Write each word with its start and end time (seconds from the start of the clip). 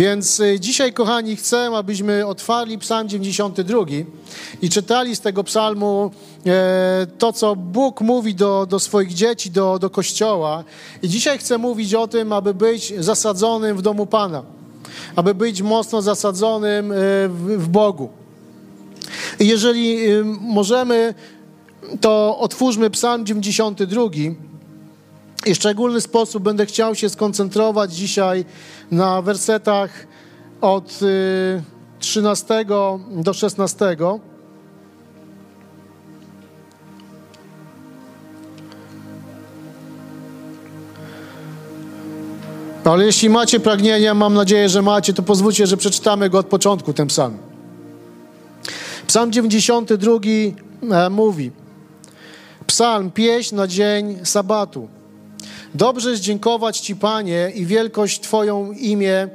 Więc 0.00 0.40
y, 0.40 0.60
dzisiaj, 0.60 0.92
kochani, 0.92 1.36
chcę, 1.36 1.70
abyśmy 1.76 2.26
otwarli 2.26 2.78
Psalm 2.78 3.08
92 3.08 3.84
i 4.62 4.70
czytali 4.70 5.16
z 5.16 5.20
tego 5.20 5.44
psalmu 5.44 6.10
e, 6.46 7.06
to, 7.18 7.32
co 7.32 7.56
Bóg 7.56 8.00
mówi 8.00 8.34
do, 8.34 8.66
do 8.66 8.78
swoich 8.78 9.14
dzieci, 9.14 9.50
do, 9.50 9.78
do 9.78 9.90
Kościoła. 9.90 10.64
I 11.02 11.08
dzisiaj 11.08 11.38
chcę 11.38 11.58
mówić 11.58 11.94
o 11.94 12.08
tym, 12.08 12.32
aby 12.32 12.54
być 12.54 12.94
zasadzonym 12.98 13.76
w 13.76 13.82
domu 13.82 14.06
Pana, 14.06 14.42
aby 15.16 15.34
być 15.34 15.62
mocno 15.62 16.02
zasadzonym 16.02 16.92
e, 16.92 16.96
w, 17.28 17.56
w 17.58 17.68
Bogu. 17.68 18.08
Jeżeli 19.40 20.10
y, 20.10 20.24
możemy, 20.40 21.14
to 22.00 22.38
otwórzmy 22.38 22.90
Psalm 22.90 23.26
92 23.26 24.02
i 25.46 25.54
w 25.54 25.56
szczególny 25.56 26.00
sposób 26.00 26.42
będę 26.42 26.66
chciał 26.66 26.94
się 26.94 27.08
skoncentrować 27.08 27.94
dzisiaj 27.94 28.44
na 28.90 29.22
wersetach 29.22 30.06
od 30.60 31.00
13 31.98 32.60
y, 32.60 32.64
do 33.22 33.32
16. 33.32 33.96
Ale 42.84 43.04
jeśli 43.04 43.30
macie 43.30 43.60
pragnienia, 43.60 44.14
mam 44.14 44.34
nadzieję, 44.34 44.68
że 44.68 44.82
macie, 44.82 45.12
to 45.12 45.22
pozwólcie, 45.22 45.66
że 45.66 45.76
przeczytamy 45.76 46.30
go 46.30 46.38
od 46.38 46.46
początku, 46.46 46.92
ten 46.92 47.06
psalm. 47.06 47.38
Psalm 49.06 49.32
92 49.32 50.12
e, 50.90 51.10
mówi: 51.10 51.50
Psalm, 52.66 53.10
pieśń 53.10 53.54
na 53.54 53.66
dzień 53.66 54.18
sabatu. 54.24 54.99
Dobrze 55.74 56.10
jest 56.10 56.22
dziękować 56.22 56.80
Ci, 56.80 56.96
Panie, 56.96 57.52
i 57.54 57.66
wielkość 57.66 58.20
Twoją 58.20 58.72
imię. 58.72 59.28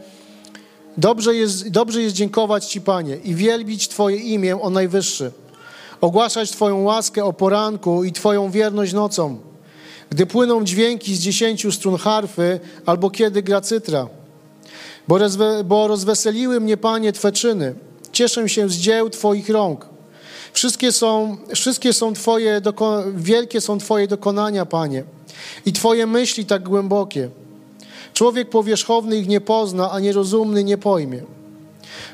Dobrze 0.97 1.36
jest, 1.36 1.69
dobrze 1.69 2.02
jest 2.02 2.16
dziękować 2.16 2.66
Ci, 2.66 2.81
Panie, 2.81 3.17
i 3.23 3.36
wielbić 3.36 3.88
Twoje 3.88 4.17
imię 4.17 4.61
o 4.61 4.69
najwyższy. 4.69 5.31
Ogłaszać 6.02 6.52
Twoją 6.52 6.83
łaskę 6.83 7.25
o 7.25 7.33
poranku 7.33 8.03
i 8.03 8.11
Twoją 8.11 8.52
wierność 8.52 8.94
nocą. 8.94 9.38
Gdy 10.09 10.25
płyną 10.25 10.64
dźwięki 10.64 11.16
z 11.16 11.19
dziesięciu 11.19 11.72
strun 11.72 11.97
harfy, 11.97 12.59
albo 12.86 13.09
kiedy 13.09 13.44
gra 13.44 13.61
cytra. 13.61 14.08
Bo, 15.08 15.17
rozwe, 15.17 15.64
bo 15.64 15.88
rozweseliły 15.88 16.59
mnie, 16.59 16.77
Panie, 16.77 17.14
Twe 17.14 17.31
czyny. 17.31 17.75
Cieszę 18.11 18.49
się 18.49 18.70
z 18.70 18.73
dzieł 18.73 19.09
Twoich 19.09 19.49
rąk. 19.49 19.95
Wszystkie 20.56 20.92
są, 20.92 21.38
wszystkie 21.56 21.94
są 21.94 22.14
Twoje, 22.14 22.61
wielkie 23.16 23.61
są 23.61 23.78
Twoje 23.78 24.08
dokonania, 24.08 24.66
Panie 24.66 25.03
i 25.66 25.73
Twoje 25.73 26.08
myśli 26.08 26.45
tak 26.45 26.64
głębokie. 26.64 27.30
Człowiek 28.14 28.50
powierzchowny 28.50 29.17
ich 29.17 29.28
nie 29.28 29.42
pozna, 29.42 29.92
a 29.92 30.00
nierozumny 30.00 30.64
nie 30.64 30.78
pojmie. 30.78 31.23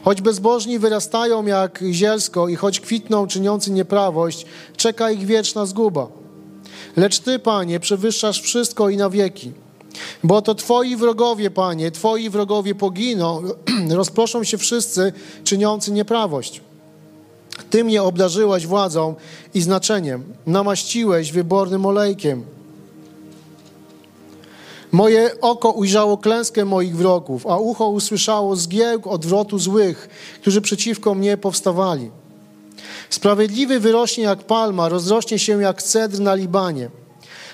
Choć 0.04 0.22
bezbożni 0.22 0.80
wyrastają 0.80 1.46
jak 1.46 1.84
zielsko 1.92 2.48
i 2.48 2.56
choć 2.56 2.80
kwitną 2.80 3.28
czyniący 3.28 3.72
nieprawość, 3.72 4.46
czeka 4.78 5.12
ich 5.12 5.26
wieczna 5.26 5.66
zguba. 5.66 6.08
Lecz 6.98 7.20
Ty, 7.20 7.40
Panie, 7.40 7.80
przewyższasz 7.80 8.42
wszystko 8.42 8.90
i 8.90 8.98
na 8.98 9.10
wieki. 9.10 9.52
Bo 10.24 10.42
to 10.42 10.56
Twoi 10.56 10.96
wrogowie, 10.96 11.52
Panie, 11.52 11.92
Twoi 11.92 12.30
wrogowie 12.30 12.76
poginą, 12.76 13.42
rozproszą 13.90 14.44
się 14.44 14.58
wszyscy 14.58 15.14
czyniący 15.44 15.92
nieprawość. 15.92 16.62
Ty 17.70 17.84
mnie 17.84 18.04
obdarzyłaś 18.04 18.68
władzą 18.68 19.16
i 19.54 19.62
znaczeniem, 19.62 20.24
namaściłeś 20.46 21.32
wybornym 21.32 21.86
olejkiem. 21.86 22.44
Moje 24.92 25.42
oko 25.42 25.72
ujrzało 25.72 26.18
klęskę 26.18 26.66
moich 26.66 26.96
wrogów, 26.96 27.48
a 27.48 27.58
ucho 27.58 27.88
usłyszało 27.88 28.56
zgiełk 28.56 29.08
odwrotu 29.08 29.60
złych, 29.60 30.10
którzy 30.42 30.62
przeciwko 30.62 31.16
mnie 31.16 31.38
powstawali. 31.38 32.12
Sprawiedliwy 33.10 33.80
wyrośnie 33.80 34.24
jak 34.24 34.44
palma, 34.44 34.90
rozrośnie 34.90 35.40
się 35.40 35.62
jak 35.62 35.84
cedr 35.84 36.20
na 36.20 36.36
Libanie. 36.36 36.90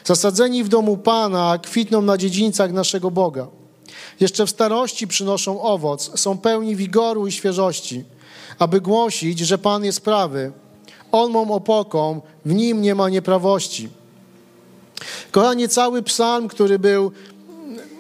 Zasadzeni 0.04 0.64
w 0.64 0.68
domu 0.68 0.98
Pana, 0.98 1.60
kwitną 1.64 2.02
na 2.02 2.18
dziedzińcach 2.18 2.72
naszego 2.72 3.12
Boga. 3.12 3.48
Jeszcze 4.20 4.46
w 4.46 4.50
starości 4.50 5.08
przynoszą 5.08 5.62
owoc, 5.62 6.20
są 6.20 6.38
pełni 6.38 6.76
wigoru 6.76 7.28
i 7.28 7.32
świeżości, 7.32 8.04
aby 8.60 8.82
głosić, 8.82 9.40
że 9.40 9.58
Pan 9.58 9.86
jest 9.86 10.02
prawy. 10.02 10.52
On 11.12 11.32
mą 11.32 11.52
opoką, 11.52 12.22
w 12.46 12.54
nim 12.54 12.82
nie 12.82 12.96
ma 12.96 13.10
nieprawości. 13.10 13.90
Kochanie, 15.32 15.68
cały 15.68 16.04
psalm, 16.04 16.48
który 16.48 16.80
był, 16.80 17.12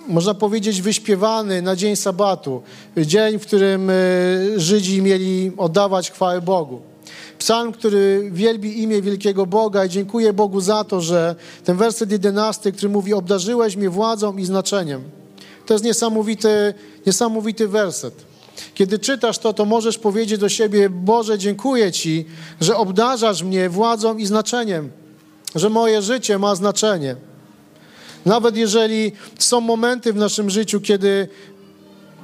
można 0.07 0.33
powiedzieć, 0.33 0.81
wyśpiewany 0.81 1.61
na 1.61 1.75
dzień 1.75 1.95
sabatu, 1.95 2.61
dzień, 2.97 3.39
w 3.39 3.41
którym 3.41 3.89
e, 3.89 3.93
Żydzi 4.55 5.01
mieli 5.01 5.51
oddawać 5.57 6.11
chwałę 6.11 6.41
Bogu. 6.41 6.81
Psalm, 7.39 7.71
który 7.71 8.29
wielbi 8.33 8.81
imię 8.81 9.01
wielkiego 9.01 9.45
Boga 9.45 9.85
i 9.85 9.89
dziękuję 9.89 10.33
Bogu 10.33 10.61
za 10.61 10.83
to, 10.83 11.01
że 11.01 11.35
ten 11.63 11.77
werset 11.77 12.11
jedenasty, 12.11 12.71
który 12.71 12.89
mówi 12.89 13.13
obdarzyłeś 13.13 13.75
mnie 13.75 13.89
władzą 13.89 14.37
i 14.37 14.45
znaczeniem. 14.45 15.03
To 15.67 15.73
jest 15.73 15.85
niesamowity, 15.85 16.73
niesamowity 17.05 17.67
werset. 17.67 18.13
Kiedy 18.73 18.99
czytasz 18.99 19.37
to, 19.37 19.53
to 19.53 19.65
możesz 19.65 19.97
powiedzieć 19.97 20.39
do 20.39 20.49
siebie, 20.49 20.89
Boże, 20.89 21.37
dziękuję 21.37 21.91
Ci, 21.91 22.25
że 22.61 22.77
obdarzasz 22.77 23.43
mnie 23.43 23.69
władzą 23.69 24.17
i 24.17 24.25
znaczeniem 24.25 24.91
że 25.55 25.69
moje 25.69 26.01
życie 26.01 26.39
ma 26.39 26.55
znaczenie. 26.55 27.15
Nawet 28.25 28.57
jeżeli 28.57 29.11
są 29.39 29.61
momenty 29.61 30.13
w 30.13 30.15
naszym 30.15 30.49
życiu, 30.49 30.81
kiedy 30.81 31.27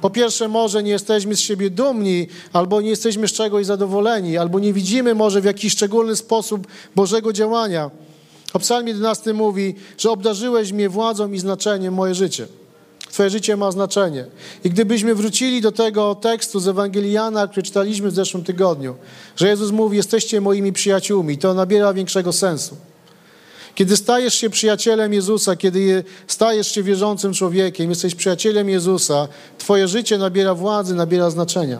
po 0.01 0.09
pierwsze 0.09 0.47
może 0.47 0.83
nie 0.83 0.91
jesteśmy 0.91 1.35
z 1.35 1.39
siebie 1.39 1.69
dumni, 1.69 2.27
albo 2.53 2.81
nie 2.81 2.89
jesteśmy 2.89 3.27
z 3.27 3.33
czegoś 3.33 3.65
zadowoleni, 3.65 4.37
albo 4.37 4.59
nie 4.59 4.73
widzimy 4.73 5.15
może 5.15 5.41
w 5.41 5.45
jakiś 5.45 5.73
szczególny 5.73 6.15
sposób 6.15 6.67
Bożego 6.95 7.33
działania. 7.33 7.91
A 8.53 8.59
psalm 8.59 8.87
11 8.87 9.33
mówi, 9.33 9.75
że 9.97 10.11
obdarzyłeś 10.11 10.71
mnie 10.71 10.89
władzą 10.89 11.31
i 11.31 11.39
znaczeniem 11.39 11.93
moje 11.93 12.15
życie. 12.15 12.47
Twoje 13.13 13.29
życie 13.29 13.57
ma 13.57 13.71
znaczenie. 13.71 14.25
I 14.63 14.69
gdybyśmy 14.69 15.15
wrócili 15.15 15.61
do 15.61 15.71
tego 15.71 16.15
tekstu 16.15 16.59
z 16.59 16.67
Ewangeliana, 16.67 17.47
który 17.47 17.63
czytaliśmy 17.63 18.11
w 18.11 18.15
zeszłym 18.15 18.43
tygodniu, 18.43 18.95
że 19.35 19.47
Jezus 19.47 19.71
mówi, 19.71 19.97
jesteście 19.97 20.41
moimi 20.41 20.73
przyjaciółmi, 20.73 21.37
to 21.37 21.53
nabiera 21.53 21.93
większego 21.93 22.33
sensu. 22.33 22.77
Kiedy 23.75 23.97
stajesz 23.97 24.33
się 24.33 24.49
przyjacielem 24.49 25.13
Jezusa, 25.13 25.55
kiedy 25.55 26.03
stajesz 26.27 26.71
się 26.71 26.83
wierzącym 26.83 27.33
człowiekiem, 27.33 27.89
jesteś 27.89 28.15
przyjacielem 28.15 28.69
Jezusa, 28.69 29.27
Twoje 29.57 29.87
życie 29.87 30.17
nabiera 30.17 30.55
władzy, 30.55 30.95
nabiera 30.95 31.29
znaczenia. 31.29 31.79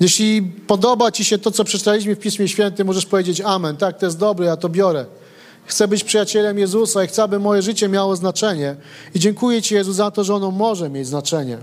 Jeśli 0.00 0.42
podoba 0.42 1.12
Ci 1.12 1.24
się 1.24 1.38
to, 1.38 1.50
co 1.50 1.64
przeczytaliśmy 1.64 2.14
w 2.14 2.18
Pismie 2.18 2.48
Świętym, 2.48 2.86
możesz 2.86 3.06
powiedzieć 3.06 3.40
Amen. 3.40 3.76
Tak, 3.76 3.98
to 3.98 4.06
jest 4.06 4.18
dobre, 4.18 4.46
ja 4.46 4.56
to 4.56 4.68
biorę. 4.68 5.06
Chcę 5.66 5.88
być 5.88 6.04
przyjacielem 6.04 6.58
Jezusa 6.58 7.04
i 7.04 7.06
chcę, 7.06 7.22
aby 7.22 7.38
moje 7.38 7.62
życie 7.62 7.88
miało 7.88 8.16
znaczenie. 8.16 8.76
I 9.14 9.18
dziękuję 9.18 9.62
Ci, 9.62 9.74
Jezu, 9.74 9.92
za 9.92 10.10
to, 10.10 10.24
że 10.24 10.34
ono 10.34 10.50
może 10.50 10.90
mieć 10.90 11.06
znaczenie. 11.06 11.58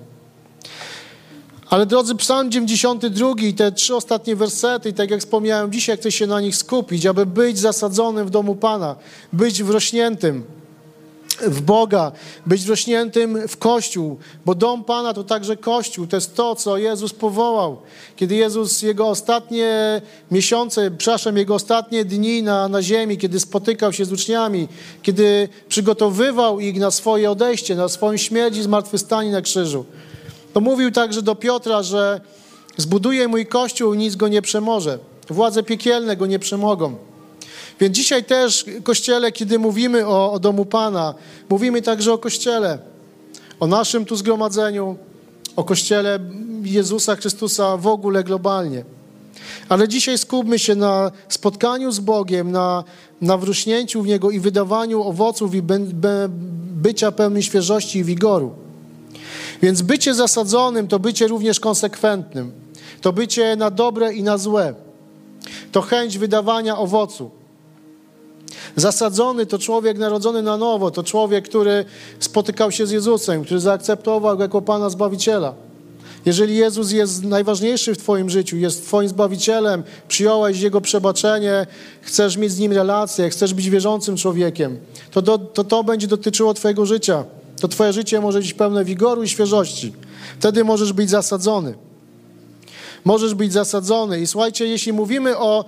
Ale 1.69 1.85
drodzy, 1.85 2.15
Psalm 2.15 2.51
92 2.51 3.33
i 3.37 3.53
te 3.53 3.71
trzy 3.71 3.95
ostatnie 3.95 4.35
wersety, 4.35 4.89
i 4.89 4.93
tak 4.93 5.11
jak 5.11 5.19
wspomniałem 5.19 5.71
dzisiaj, 5.71 5.97
chcę 5.97 6.11
się 6.11 6.27
na 6.27 6.41
nich 6.41 6.55
skupić, 6.55 7.05
aby 7.05 7.25
być 7.25 7.59
zasadzonym 7.59 8.27
w 8.27 8.29
domu 8.29 8.55
Pana, 8.55 8.95
być 9.33 9.63
wrośniętym 9.63 10.43
w 11.47 11.61
Boga, 11.61 12.11
być 12.45 12.65
wrośniętym 12.65 13.47
w 13.47 13.57
Kościół, 13.57 14.17
bo 14.45 14.55
dom 14.55 14.83
Pana 14.83 15.13
to 15.13 15.23
także 15.23 15.57
Kościół, 15.57 16.07
to 16.07 16.17
jest 16.17 16.35
to, 16.35 16.55
co 16.55 16.77
Jezus 16.77 17.13
powołał. 17.13 17.77
Kiedy 18.15 18.35
Jezus 18.35 18.81
jego 18.81 19.07
ostatnie 19.07 20.01
miesiące, 20.31 20.91
przepraszam, 20.91 21.37
jego 21.37 21.55
ostatnie 21.55 22.05
dni 22.05 22.43
na, 22.43 22.67
na 22.67 22.81
ziemi, 22.81 23.17
kiedy 23.17 23.39
spotykał 23.39 23.93
się 23.93 24.05
z 24.05 24.11
uczniami, 24.11 24.67
kiedy 25.01 25.49
przygotowywał 25.67 26.59
ich 26.59 26.79
na 26.79 26.91
swoje 26.91 27.31
odejście, 27.31 27.75
na 27.75 27.89
swoją 27.89 28.17
śmierć 28.17 28.57
i 28.57 28.63
zmartwychwstanie 28.63 29.31
na 29.31 29.41
krzyżu, 29.41 29.85
to 30.53 30.61
mówił 30.61 30.91
także 30.91 31.21
do 31.21 31.35
Piotra, 31.35 31.83
że 31.83 32.21
zbuduje 32.77 33.27
mój 33.27 33.45
kościół, 33.45 33.93
nic 33.93 34.15
go 34.15 34.27
nie 34.27 34.41
przemoże. 34.41 34.99
Władze 35.29 35.63
piekielne 35.63 36.17
go 36.17 36.25
nie 36.25 36.39
przemogą. 36.39 36.95
Więc 37.83 37.95
dzisiaj 37.95 38.23
też, 38.23 38.65
Kościele, 38.83 39.31
kiedy 39.31 39.59
mówimy 39.59 40.07
o, 40.07 40.31
o 40.31 40.39
domu 40.39 40.65
Pana, 40.65 41.13
mówimy 41.49 41.81
także 41.81 42.13
o 42.13 42.17
Kościele, 42.17 42.79
o 43.59 43.67
naszym 43.67 44.05
tu 44.05 44.15
zgromadzeniu, 44.15 44.97
o 45.55 45.63
Kościele 45.63 46.19
Jezusa 46.63 47.15
Chrystusa 47.15 47.77
w 47.77 47.87
ogóle 47.87 48.23
globalnie. 48.23 48.83
Ale 49.69 49.87
dzisiaj 49.87 50.17
skupmy 50.17 50.59
się 50.59 50.75
na 50.75 51.11
spotkaniu 51.29 51.91
z 51.91 51.99
Bogiem, 51.99 52.51
na, 52.51 52.83
na 53.21 53.37
wrośnięciu 53.37 54.01
w 54.01 54.07
Niego 54.07 54.31
i 54.31 54.39
wydawaniu 54.39 55.03
owoców 55.03 55.55
i 55.55 55.61
by, 55.61 55.79
by, 55.79 56.29
bycia 56.81 57.11
pełnym 57.11 57.41
świeżości 57.41 57.99
i 57.99 58.03
wigoru. 58.03 58.51
Więc 59.61 59.81
bycie 59.81 60.13
zasadzonym 60.13 60.87
to 60.87 60.99
bycie 60.99 61.27
również 61.27 61.59
konsekwentnym. 61.59 62.51
To 63.01 63.13
bycie 63.13 63.55
na 63.55 63.71
dobre 63.71 64.13
i 64.13 64.23
na 64.23 64.37
złe. 64.37 64.73
To 65.71 65.81
chęć 65.81 66.17
wydawania 66.17 66.77
owocu. 66.77 67.42
Zasadzony 68.75 69.45
to 69.45 69.59
człowiek 69.59 69.97
narodzony 69.97 70.41
na 70.41 70.57
nowo, 70.57 70.91
to 70.91 71.03
człowiek, 71.03 71.45
który 71.45 71.85
spotykał 72.19 72.71
się 72.71 72.87
z 72.87 72.91
Jezusem, 72.91 73.43
który 73.43 73.59
zaakceptował 73.59 74.37
go 74.37 74.43
jako 74.43 74.61
Pana 74.61 74.89
Zbawiciela. 74.89 75.53
Jeżeli 76.25 76.55
Jezus 76.55 76.91
jest 76.91 77.23
najważniejszy 77.23 77.95
w 77.95 77.97
Twoim 77.97 78.29
życiu, 78.29 78.57
jest 78.57 78.85
Twoim 78.85 79.09
Zbawicielem, 79.09 79.83
przyjąłeś 80.07 80.59
Jego 80.59 80.81
przebaczenie, 80.81 81.67
chcesz 82.01 82.37
mieć 82.37 82.51
z 82.51 82.59
Nim 82.59 82.71
relację, 82.71 83.29
chcesz 83.29 83.53
być 83.53 83.69
wierzącym 83.69 84.17
człowiekiem, 84.17 84.77
to 85.11 85.21
to, 85.21 85.37
to, 85.37 85.63
to 85.63 85.83
będzie 85.83 86.07
dotyczyło 86.07 86.53
Twojego 86.53 86.85
życia. 86.85 87.23
To 87.61 87.67
Twoje 87.67 87.93
życie 87.93 88.21
może 88.21 88.39
być 88.39 88.53
pełne 88.53 88.85
wigoru 88.85 89.23
i 89.23 89.29
świeżości. 89.29 89.93
Wtedy 90.39 90.63
możesz 90.63 90.93
być 90.93 91.09
zasadzony. 91.09 91.73
Możesz 93.05 93.33
być 93.35 93.53
zasadzony. 93.53 94.21
I 94.21 94.27
słuchajcie, 94.27 94.67
jeśli 94.67 94.93
mówimy 94.93 95.37
o, 95.37 95.65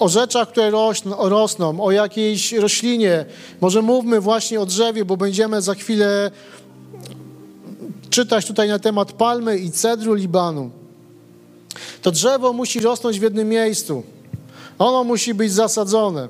o 0.00 0.08
rzeczach, 0.08 0.48
które 0.48 0.70
rosną, 1.18 1.80
o 1.80 1.90
jakiejś 1.90 2.52
roślinie, 2.52 3.24
może 3.60 3.82
mówmy 3.82 4.20
właśnie 4.20 4.60
o 4.60 4.66
drzewie, 4.66 5.04
bo 5.04 5.16
będziemy 5.16 5.62
za 5.62 5.74
chwilę 5.74 6.30
czytać 8.10 8.46
tutaj 8.46 8.68
na 8.68 8.78
temat 8.78 9.12
palmy 9.12 9.58
i 9.58 9.70
cedru 9.70 10.14
Libanu. 10.14 10.70
To 12.02 12.10
drzewo 12.10 12.52
musi 12.52 12.80
rosnąć 12.80 13.20
w 13.20 13.22
jednym 13.22 13.48
miejscu. 13.48 14.02
Ono 14.78 15.04
musi 15.04 15.34
być 15.34 15.52
zasadzone. 15.52 16.28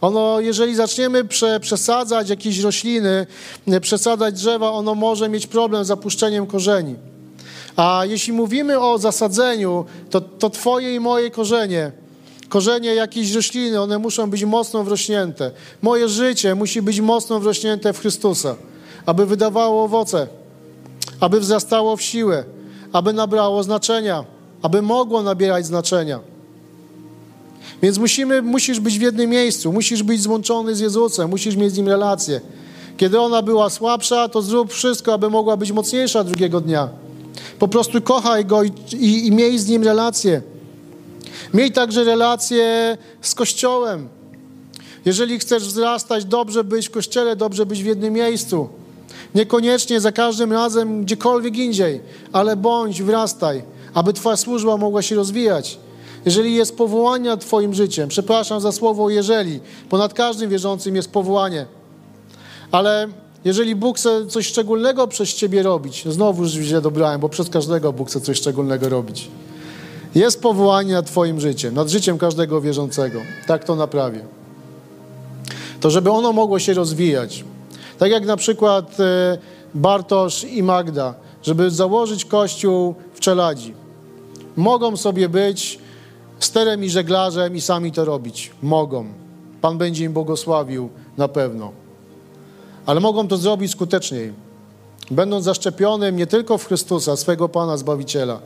Ono, 0.00 0.40
jeżeli 0.40 0.74
zaczniemy 0.74 1.24
prze, 1.24 1.60
przesadzać 1.60 2.28
jakieś 2.28 2.58
rośliny, 2.58 3.26
przesadzać 3.80 4.34
drzewa, 4.34 4.70
ono 4.70 4.94
może 4.94 5.28
mieć 5.28 5.46
problem 5.46 5.84
z 5.84 5.86
zapuszczeniem 5.86 6.46
korzeni. 6.46 6.94
A 7.76 8.02
jeśli 8.08 8.32
mówimy 8.32 8.80
o 8.80 8.98
zasadzeniu, 8.98 9.84
to, 10.10 10.20
to 10.20 10.50
Twoje 10.50 10.94
i 10.94 11.00
moje 11.00 11.30
korzenie, 11.30 12.01
korzenie 12.52 12.94
jakiejś 12.94 13.32
rośliny, 13.32 13.80
one 13.80 13.98
muszą 13.98 14.30
być 14.30 14.44
mocno 14.44 14.84
wrośnięte. 14.84 15.50
Moje 15.82 16.08
życie 16.08 16.54
musi 16.54 16.82
być 16.82 17.00
mocno 17.00 17.40
wrośnięte 17.40 17.92
w 17.92 17.98
Chrystusa, 17.98 18.56
aby 19.06 19.26
wydawało 19.26 19.84
owoce 19.84 20.26
aby 21.22 21.40
wzrastało 21.40 21.96
w 21.96 22.02
siłę, 22.02 22.44
aby 22.92 23.12
nabrało 23.12 23.62
znaczenia, 23.62 24.24
aby 24.62 24.82
mogło 24.82 25.22
nabierać 25.22 25.66
znaczenia. 25.66 26.20
Więc 27.82 27.98
musimy, 27.98 28.42
musisz 28.42 28.80
być 28.80 28.98
w 28.98 29.02
jednym 29.02 29.30
miejscu, 29.30 29.72
musisz 29.72 30.02
być 30.02 30.22
złączony 30.22 30.74
z 30.74 30.80
Jezusem, 30.80 31.30
musisz 31.30 31.56
mieć 31.56 31.72
z 31.72 31.76
Nim 31.76 31.88
relację. 31.88 32.40
Kiedy 32.96 33.20
ona 33.20 33.42
była 33.42 33.70
słabsza, 33.70 34.28
to 34.28 34.42
zrób 34.42 34.72
wszystko, 34.72 35.14
aby 35.14 35.30
mogła 35.30 35.56
być 35.56 35.72
mocniejsza 35.72 36.24
drugiego 36.24 36.60
dnia. 36.60 36.88
Po 37.58 37.68
prostu 37.68 38.02
kochaj 38.02 38.44
Go 38.44 38.62
i, 38.62 38.72
i, 38.92 39.26
i 39.26 39.32
miej 39.32 39.58
z 39.58 39.68
Nim 39.68 39.82
relację. 39.82 40.42
Miej 41.54 41.72
także 41.72 42.04
relację 42.04 42.98
z 43.20 43.34
Kościołem. 43.34 44.08
Jeżeli 45.04 45.38
chcesz 45.38 45.62
wzrastać, 45.62 46.24
dobrze 46.24 46.64
być 46.64 46.88
w 46.88 46.90
Kościele, 46.90 47.36
dobrze 47.36 47.66
być 47.66 47.82
w 47.82 47.86
jednym 47.86 48.12
miejscu. 48.12 48.68
Niekoniecznie 49.34 50.00
za 50.00 50.12
każdym 50.12 50.52
razem 50.52 51.04
gdziekolwiek 51.04 51.56
indziej, 51.56 52.00
ale 52.32 52.56
bądź, 52.56 53.02
wrastaj, 53.02 53.62
aby 53.94 54.12
Twoja 54.12 54.36
służba 54.36 54.76
mogła 54.76 55.02
się 55.02 55.16
rozwijać. 55.16 55.78
Jeżeli 56.24 56.54
jest 56.54 56.76
powołanie 56.76 57.30
nad 57.30 57.40
Twoim 57.40 57.74
życiem, 57.74 58.08
przepraszam 58.08 58.60
za 58.60 58.72
słowo 58.72 59.10
jeżeli, 59.10 59.60
ponad 59.88 60.14
każdym 60.14 60.50
wierzącym 60.50 60.96
jest 60.96 61.10
powołanie. 61.10 61.66
Ale 62.72 63.08
jeżeli 63.44 63.74
Bóg 63.74 63.98
chce 63.98 64.26
coś 64.26 64.46
szczególnego 64.46 65.08
przez 65.08 65.34
Ciebie 65.34 65.62
robić, 65.62 66.04
znowu 66.08 66.42
już 66.42 66.52
źle 66.52 66.80
dobrałem, 66.80 67.20
bo 67.20 67.28
przez 67.28 67.48
każdego 67.48 67.92
Bóg 67.92 68.08
chce 68.08 68.20
coś 68.20 68.36
szczególnego 68.36 68.88
robić. 68.88 69.28
Jest 70.14 70.42
powołanie 70.42 70.92
nad 70.92 71.06
Twoim 71.06 71.40
życiem, 71.40 71.74
nad 71.74 71.88
życiem 71.88 72.18
każdego 72.18 72.60
wierzącego. 72.60 73.20
Tak 73.46 73.64
to 73.64 73.76
naprawię. 73.76 74.24
To 75.80 75.90
żeby 75.90 76.10
ono 76.10 76.32
mogło 76.32 76.58
się 76.58 76.74
rozwijać, 76.74 77.44
tak 77.98 78.10
jak 78.10 78.26
na 78.26 78.36
przykład 78.36 79.00
e, 79.00 79.38
Bartosz 79.74 80.44
i 80.44 80.62
Magda, 80.62 81.14
żeby 81.42 81.70
założyć 81.70 82.24
kościół 82.24 82.94
w 83.14 83.20
Czeladzi. 83.20 83.74
Mogą 84.56 84.96
sobie 84.96 85.28
być 85.28 85.78
sterem 86.38 86.84
i 86.84 86.90
żeglarzem 86.90 87.56
i 87.56 87.60
sami 87.60 87.92
to 87.92 88.04
robić. 88.04 88.50
Mogą. 88.62 89.06
Pan 89.60 89.78
będzie 89.78 90.04
im 90.04 90.12
błogosławił 90.12 90.88
na 91.16 91.28
pewno. 91.28 91.72
Ale 92.86 93.00
mogą 93.00 93.28
to 93.28 93.36
zrobić 93.36 93.72
skuteczniej. 93.72 94.32
Będąc 95.10 95.44
zaszczepionym 95.44 96.16
nie 96.16 96.26
tylko 96.26 96.58
w 96.58 96.66
Chrystusa, 96.66 97.16
swego 97.16 97.48
Pana 97.48 97.76
Zbawiciela, 97.76 98.40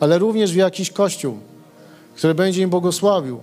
ale 0.00 0.18
również 0.18 0.52
w 0.52 0.56
jakiś 0.56 0.90
kościół, 0.90 1.38
który 2.16 2.34
będzie 2.34 2.62
im 2.62 2.70
błogosławił. 2.70 3.40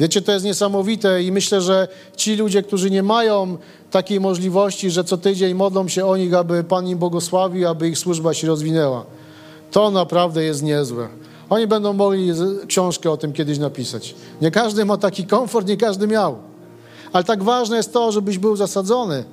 Wiecie, 0.00 0.22
to 0.22 0.32
jest 0.32 0.44
niesamowite 0.44 1.22
i 1.22 1.32
myślę, 1.32 1.60
że 1.60 1.88
ci 2.16 2.36
ludzie, 2.36 2.62
którzy 2.62 2.90
nie 2.90 3.02
mają 3.02 3.56
takiej 3.90 4.20
możliwości, 4.20 4.90
że 4.90 5.04
co 5.04 5.16
tydzień 5.16 5.54
modlą 5.54 5.88
się 5.88 6.06
o 6.06 6.16
nich, 6.16 6.34
aby 6.34 6.64
Pan 6.64 6.88
im 6.88 6.98
błogosławił, 6.98 7.68
aby 7.68 7.88
ich 7.88 7.98
służba 7.98 8.34
się 8.34 8.46
rozwinęła, 8.46 9.04
to 9.70 9.90
naprawdę 9.90 10.44
jest 10.44 10.62
niezłe. 10.62 11.08
Oni 11.50 11.66
będą 11.66 11.92
mogli 11.92 12.32
książkę 12.66 13.10
o 13.10 13.16
tym 13.16 13.32
kiedyś 13.32 13.58
napisać. 13.58 14.14
Nie 14.42 14.50
każdy 14.50 14.84
ma 14.84 14.96
taki 14.96 15.26
komfort, 15.26 15.68
nie 15.68 15.76
każdy 15.76 16.06
miał. 16.06 16.36
Ale 17.12 17.24
tak 17.24 17.42
ważne 17.42 17.76
jest 17.76 17.92
to, 17.92 18.12
żebyś 18.12 18.38
był 18.38 18.56
zasadzony. 18.56 19.24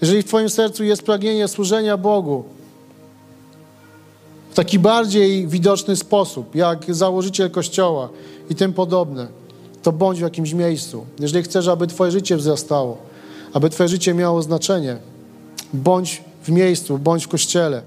Jeżeli 0.00 0.22
w 0.22 0.24
Twoim 0.24 0.50
sercu 0.50 0.84
jest 0.84 1.02
pragnienie 1.02 1.48
służenia 1.48 1.96
Bogu 1.96 2.44
w 4.52 4.54
taki 4.54 4.78
bardziej 4.78 5.46
widoczny 5.46 5.96
sposób, 5.96 6.54
jak 6.54 6.94
założyciel 6.94 7.50
Kościoła 7.50 8.08
i 8.50 8.54
tym 8.54 8.72
podobne, 8.72 9.26
to 9.82 9.92
bądź 9.92 10.18
w 10.18 10.22
jakimś 10.22 10.52
miejscu. 10.52 11.06
Jeżeli 11.20 11.44
chcesz, 11.44 11.68
aby 11.68 11.86
Twoje 11.86 12.10
życie 12.10 12.36
wzrastało, 12.36 12.96
aby 13.52 13.70
Twoje 13.70 13.88
życie 13.88 14.14
miało 14.14 14.42
znaczenie, 14.42 14.96
bądź 15.72 16.22
w 16.42 16.48
miejscu, 16.48 16.98
bądź 16.98 17.24
w 17.24 17.28
kościele. 17.28 17.82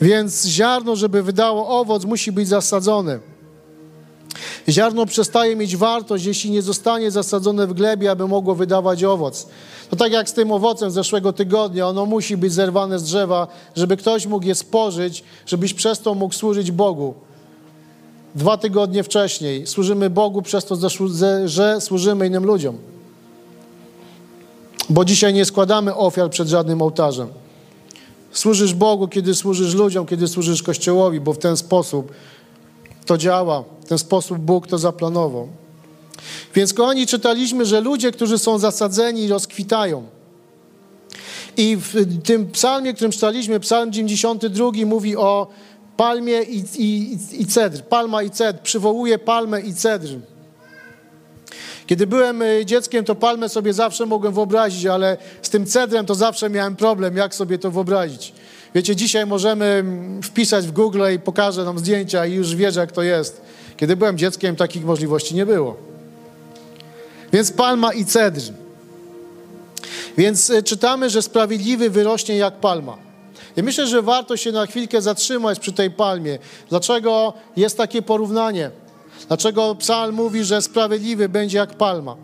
Więc 0.00 0.46
ziarno, 0.46 0.96
żeby 0.96 1.22
wydało 1.22 1.80
owoc, 1.80 2.04
musi 2.04 2.32
być 2.32 2.48
zasadzone. 2.48 3.18
Ziarno 4.68 5.06
przestaje 5.06 5.56
mieć 5.56 5.76
wartość, 5.76 6.24
jeśli 6.24 6.50
nie 6.50 6.62
zostanie 6.62 7.10
zasadzone 7.10 7.66
w 7.66 7.72
glebie, 7.72 8.10
aby 8.10 8.28
mogło 8.28 8.54
wydawać 8.54 9.04
owoc. 9.04 9.46
To 9.90 9.96
tak 9.96 10.12
jak 10.12 10.28
z 10.28 10.32
tym 10.32 10.52
owocem 10.52 10.90
zeszłego 10.90 11.32
tygodnia, 11.32 11.88
ono 11.88 12.06
musi 12.06 12.36
być 12.36 12.52
zerwane 12.52 12.98
z 12.98 13.02
drzewa, 13.02 13.48
żeby 13.76 13.96
ktoś 13.96 14.26
mógł 14.26 14.46
je 14.46 14.54
spożyć, 14.54 15.24
żebyś 15.46 15.74
przez 15.74 16.00
to 16.00 16.14
mógł 16.14 16.34
służyć 16.34 16.70
Bogu. 16.70 17.14
Dwa 18.34 18.56
tygodnie 18.56 19.02
wcześniej 19.02 19.66
służymy 19.66 20.10
Bogu 20.10 20.42
przez 20.42 20.64
to, 20.64 20.76
że 21.44 21.80
służymy 21.80 22.26
innym 22.26 22.44
ludziom. 22.44 22.78
Bo 24.90 25.04
dzisiaj 25.04 25.34
nie 25.34 25.44
składamy 25.44 25.94
ofiar 25.94 26.30
przed 26.30 26.48
żadnym 26.48 26.82
ołtarzem. 26.82 27.28
Służysz 28.32 28.74
Bogu, 28.74 29.08
kiedy 29.08 29.34
służysz 29.34 29.74
ludziom, 29.74 30.06
kiedy 30.06 30.28
służysz 30.28 30.62
Kościołowi, 30.62 31.20
bo 31.20 31.32
w 31.32 31.38
ten 31.38 31.56
sposób 31.56 32.12
to 33.06 33.18
działa. 33.18 33.64
W 33.88 33.96
ten 33.96 33.98
sposób 33.98 34.38
Bóg 34.38 34.66
to 34.66 34.78
zaplanował. 34.78 35.48
Więc, 36.54 36.74
kochani, 36.74 37.06
czytaliśmy, 37.06 37.66
że 37.66 37.80
ludzie, 37.80 38.12
którzy 38.12 38.38
są 38.38 38.58
zasadzeni, 38.58 39.28
rozkwitają. 39.28 40.06
I 41.56 41.76
w 41.76 42.22
tym 42.22 42.50
psalmie, 42.50 42.94
którym 42.94 43.12
czytaliśmy, 43.12 43.60
psalm 43.60 43.92
92 43.92 44.70
mówi 44.86 45.16
o 45.16 45.46
palmie 45.96 46.42
i, 46.42 46.64
i, 46.76 47.18
i 47.32 47.46
cedr. 47.46 47.82
Palma 47.82 48.22
i 48.22 48.30
cedr. 48.30 48.60
Przywołuje 48.62 49.18
palmę 49.18 49.60
i 49.60 49.74
cedr. 49.74 50.08
Kiedy 51.86 52.06
byłem 52.06 52.42
y, 52.42 52.66
dzieckiem, 52.66 53.04
to 53.04 53.14
palmę 53.14 53.48
sobie 53.48 53.72
zawsze 53.72 54.06
mogłem 54.06 54.34
wyobrazić, 54.34 54.86
ale 54.86 55.16
z 55.42 55.50
tym 55.50 55.66
cedrem 55.66 56.06
to 56.06 56.14
zawsze 56.14 56.50
miałem 56.50 56.76
problem, 56.76 57.16
jak 57.16 57.34
sobie 57.34 57.58
to 57.58 57.70
wyobrazić. 57.70 58.32
Wiecie, 58.74 58.96
dzisiaj 58.96 59.26
możemy 59.26 59.64
mm, 59.64 60.22
wpisać 60.22 60.66
w 60.66 60.72
Google 60.72 61.02
i 61.14 61.18
pokażę 61.18 61.64
nam 61.64 61.78
zdjęcia 61.78 62.26
i 62.26 62.34
już 62.34 62.54
wiesz, 62.54 62.76
jak 62.76 62.92
to 62.92 63.02
jest. 63.02 63.48
Kiedy 63.78 63.96
byłem 63.96 64.18
dzieckiem, 64.18 64.56
takich 64.56 64.84
możliwości 64.84 65.34
nie 65.34 65.46
było. 65.46 65.76
Więc 67.32 67.52
palma 67.52 67.92
i 67.92 68.04
cedr. 68.04 68.40
Więc 70.16 70.50
y, 70.50 70.62
czytamy, 70.62 71.10
że 71.10 71.22
sprawiedliwy 71.22 71.90
wyrośnie 71.90 72.36
jak 72.36 72.54
palma. 72.54 72.96
I 73.56 73.62
myślę, 73.62 73.86
że 73.86 74.02
warto 74.02 74.36
się 74.36 74.52
na 74.52 74.66
chwilkę 74.66 75.02
zatrzymać 75.02 75.58
przy 75.58 75.72
tej 75.72 75.90
palmie. 75.90 76.38
Dlaczego 76.68 77.32
jest 77.56 77.76
takie 77.76 78.02
porównanie? 78.02 78.70
Dlaczego 79.28 79.74
psalm 79.74 80.14
mówi, 80.14 80.44
że 80.44 80.62
sprawiedliwy 80.62 81.28
będzie 81.28 81.58
jak 81.58 81.74
palma? 81.74 82.16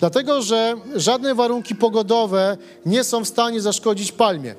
Dlatego, 0.00 0.42
że 0.42 0.74
żadne 0.96 1.34
warunki 1.34 1.74
pogodowe 1.74 2.56
nie 2.86 3.04
są 3.04 3.24
w 3.24 3.28
stanie 3.28 3.60
zaszkodzić 3.60 4.12
palmie. 4.12 4.54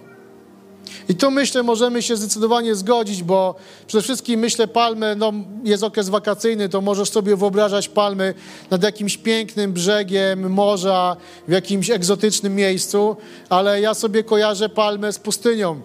I 1.12 1.16
tu 1.16 1.32
myślę, 1.32 1.64
możemy 1.64 2.02
się 2.02 2.16
zdecydowanie 2.16 2.76
zgodzić, 2.76 3.24
bo 3.24 3.56
przede 3.88 4.02
wszystkim 4.02 4.40
myślę, 4.40 4.68
palmy, 4.68 5.16
no 5.16 5.34
jest 5.64 5.84
okres 5.84 6.10
wakacyjny, 6.10 6.70
to 6.70 6.82
możesz 6.82 7.10
sobie 7.10 7.36
wyobrażać 7.36 7.90
palmy 7.90 8.34
nad 8.70 8.84
jakimś 8.84 9.18
pięknym 9.18 9.74
brzegiem 9.74 10.54
morza, 10.54 11.18
w 11.48 11.52
jakimś 11.52 11.90
egzotycznym 11.90 12.56
miejscu, 12.56 13.16
ale 13.50 13.82
ja 13.82 13.94
sobie 13.94 14.24
kojarzę 14.24 14.70
palmę 14.70 15.14
z 15.14 15.20
pustynią. 15.20 15.82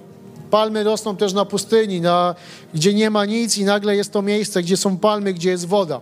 Palmy 0.51 0.85
rosną 0.85 1.17
też 1.17 1.33
na 1.33 1.45
pustyni, 1.45 2.01
na, 2.01 2.35
gdzie 2.75 2.95
nie 2.95 3.11
ma 3.11 3.25
nic 3.25 3.59
i 3.59 3.65
nagle 3.65 3.97
jest 3.97 4.13
to 4.13 4.23
miejsce, 4.23 4.63
gdzie 4.63 4.77
są 4.77 4.99
palmy, 4.99 5.35
gdzie 5.35 5.51
jest 5.51 5.67
woda. 5.67 6.01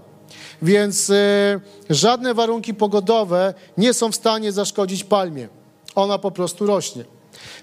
Więc 0.62 1.10
y, 1.10 1.60
żadne 1.90 2.34
warunki 2.34 2.74
pogodowe 2.74 3.54
nie 3.78 3.94
są 3.94 4.12
w 4.12 4.16
stanie 4.16 4.52
zaszkodzić 4.52 5.04
palmie. 5.04 5.48
Ona 5.94 6.18
po 6.18 6.30
prostu 6.30 6.66
rośnie. 6.66 7.04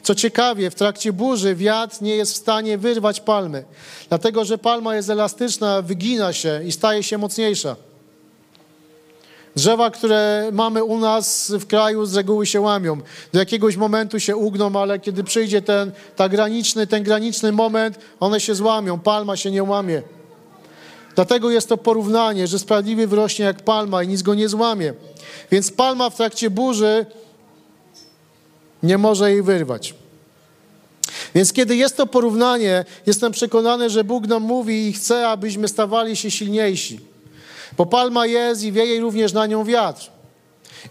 Co 0.04 0.16
ciekawie, 0.16 0.70
w 0.70 0.76
trakcie 0.76 1.14
burzy 1.14 1.56
wiatr 1.56 2.02
nie 2.02 2.16
jest 2.16 2.34
w 2.34 2.38
stanie 2.38 2.78
wyrwać 2.78 3.20
palmy, 3.20 3.64
dlatego 4.10 4.46
że 4.46 4.58
palma 4.58 4.96
jest 4.96 5.10
elastyczna, 5.10 5.82
wygina 5.82 6.34
się 6.34 6.62
i 6.66 6.72
staje 6.72 7.04
się 7.04 7.18
mocniejsza. 7.18 7.76
Drzewa, 9.56 9.90
które 9.90 10.50
mamy 10.52 10.84
u 10.84 11.00
nas 11.00 11.52
w 11.60 11.68
kraju 11.68 12.06
z 12.06 12.16
reguły 12.16 12.46
się 12.46 12.62
łamią. 12.62 13.02
Do 13.34 13.40
jakiegoś 13.40 13.76
momentu 13.76 14.20
się 14.20 14.36
ugną, 14.36 14.82
ale 14.82 15.00
kiedy 15.00 15.24
przyjdzie 15.24 15.62
ten, 15.62 15.92
ta 16.16 16.30
graniczny, 16.30 16.88
ten 16.88 17.04
graniczny 17.04 17.52
moment, 17.52 18.00
one 18.20 18.40
się 18.40 18.56
złamią. 18.56 19.00
Palma 19.00 19.38
się 19.38 19.52
nie 19.52 19.64
łamie. 19.64 20.02
Dlatego 21.16 21.52
jest 21.52 21.70
to 21.70 21.78
porównanie, 21.78 22.48
że 22.48 22.60
sprawiedliwy 22.60 23.08
wyrośnie 23.08 23.46
jak 23.46 23.64
palma 23.64 24.04
i 24.04 24.08
nic 24.08 24.22
go 24.22 24.36
nie 24.36 24.50
złamie. 24.50 24.94
Więc 25.52 25.72
palma 25.72 26.10
w 26.10 26.16
trakcie 26.16 26.50
burzy 26.50 27.06
nie 28.84 28.98
może 28.98 29.32
jej 29.32 29.44
wyrwać. 29.44 29.94
Więc 31.36 31.54
kiedy 31.54 31.76
jest 31.76 31.98
to 31.98 32.08
porównanie, 32.08 32.86
jestem 33.06 33.32
przekonany, 33.32 33.90
że 33.90 34.04
Bóg 34.04 34.28
nam 34.28 34.44
mówi 34.44 34.88
i 34.88 34.94
chce, 34.94 35.28
abyśmy 35.28 35.68
stawali 35.68 36.16
się 36.16 36.32
silniejsi. 36.32 37.00
Bo 37.78 37.86
palma 37.86 38.26
jest 38.26 38.64
i 38.64 38.72
wieje 38.72 39.02
również 39.02 39.34
na 39.34 39.46
nią 39.48 39.64
wiatr. 39.64 40.10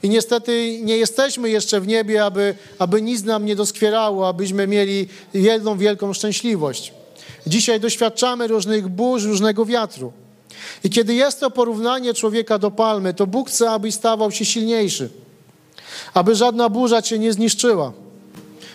I 0.02 0.08
niestety 0.08 0.78
nie 0.82 0.96
jesteśmy 0.96 1.50
jeszcze 1.50 1.80
w 1.80 1.86
niebie, 1.86 2.24
aby, 2.24 2.54
aby 2.78 3.02
nic 3.02 3.24
nam 3.24 3.44
nie 3.44 3.56
doskwierało, 3.56 4.28
abyśmy 4.28 4.66
mieli 4.66 5.08
jedną 5.34 5.78
wielką 5.78 6.12
szczęśliwość. 6.12 6.92
Dzisiaj 7.46 7.80
doświadczamy 7.80 8.46
różnych 8.46 8.88
burz, 8.88 9.24
różnego 9.24 9.64
wiatru. 9.64 10.12
I 10.84 10.90
kiedy 10.90 11.14
jest 11.14 11.40
to 11.40 11.50
porównanie 11.50 12.14
człowieka 12.14 12.58
do 12.58 12.70
palmy, 12.70 13.14
to 13.14 13.26
Bóg 13.26 13.48
chce, 13.48 13.70
abyś 13.70 13.94
stawał 13.94 14.30
się 14.30 14.44
silniejszy, 14.44 15.10
aby 16.14 16.34
żadna 16.34 16.68
burza 16.68 17.02
cię 17.02 17.18
nie 17.18 17.32
zniszczyła. 17.32 17.92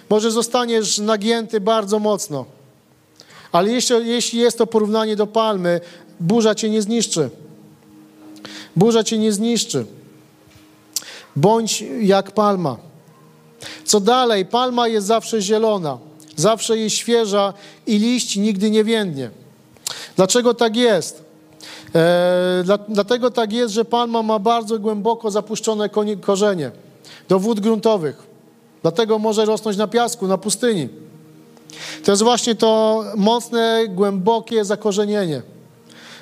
Może 0.10 0.32
zostaniesz 0.32 0.98
nagięty 0.98 1.62
bardzo 1.62 2.00
mocno, 2.00 2.46
ale 3.51 3.72
jeśli, 3.72 4.08
jeśli 4.08 4.39
jest 4.39 4.58
to 4.58 4.67
porównanie 4.67 5.15
do 5.15 5.27
palmy, 5.27 5.82
burza 6.20 6.55
cię 6.55 6.70
nie 6.70 6.82
zniszczy. 6.82 7.29
Burza 8.75 9.03
cię 9.03 9.17
nie 9.17 9.32
zniszczy. 9.32 9.86
Bądź 11.36 11.84
jak 12.01 12.32
palma. 12.32 12.77
Co 13.86 14.00
dalej? 14.00 14.46
Palma 14.46 14.88
jest 14.88 15.08
zawsze 15.08 15.41
zielona, 15.41 15.98
zawsze 16.36 16.77
jest 16.77 16.96
świeża 16.96 17.53
i 17.88 18.00
liść 18.00 18.36
nigdy 18.36 18.70
nie 18.70 18.84
więdnie. 18.84 19.29
Dlaczego 20.15 20.53
tak 20.53 20.75
jest? 20.75 21.24
E, 21.96 22.62
dla, 22.63 22.77
dlatego 22.77 23.32
tak 23.32 23.53
jest, 23.53 23.74
że 23.74 23.86
palma 23.86 24.24
ma 24.24 24.39
bardzo 24.39 24.79
głęboko 24.79 25.32
zapuszczone 25.32 25.89
korzenie 26.22 26.72
do 27.29 27.39
wód 27.39 27.60
gruntowych. 27.60 28.24
Dlatego 28.82 29.20
może 29.20 29.46
rosnąć 29.46 29.77
na 29.77 29.88
piasku, 29.88 30.27
na 30.27 30.38
pustyni. 30.38 30.89
To 32.03 32.12
jest 32.12 32.24
właśnie 32.24 32.55
to 32.55 33.03
mocne, 33.15 33.86
głębokie 33.89 34.65
zakorzenienie. 34.65 35.41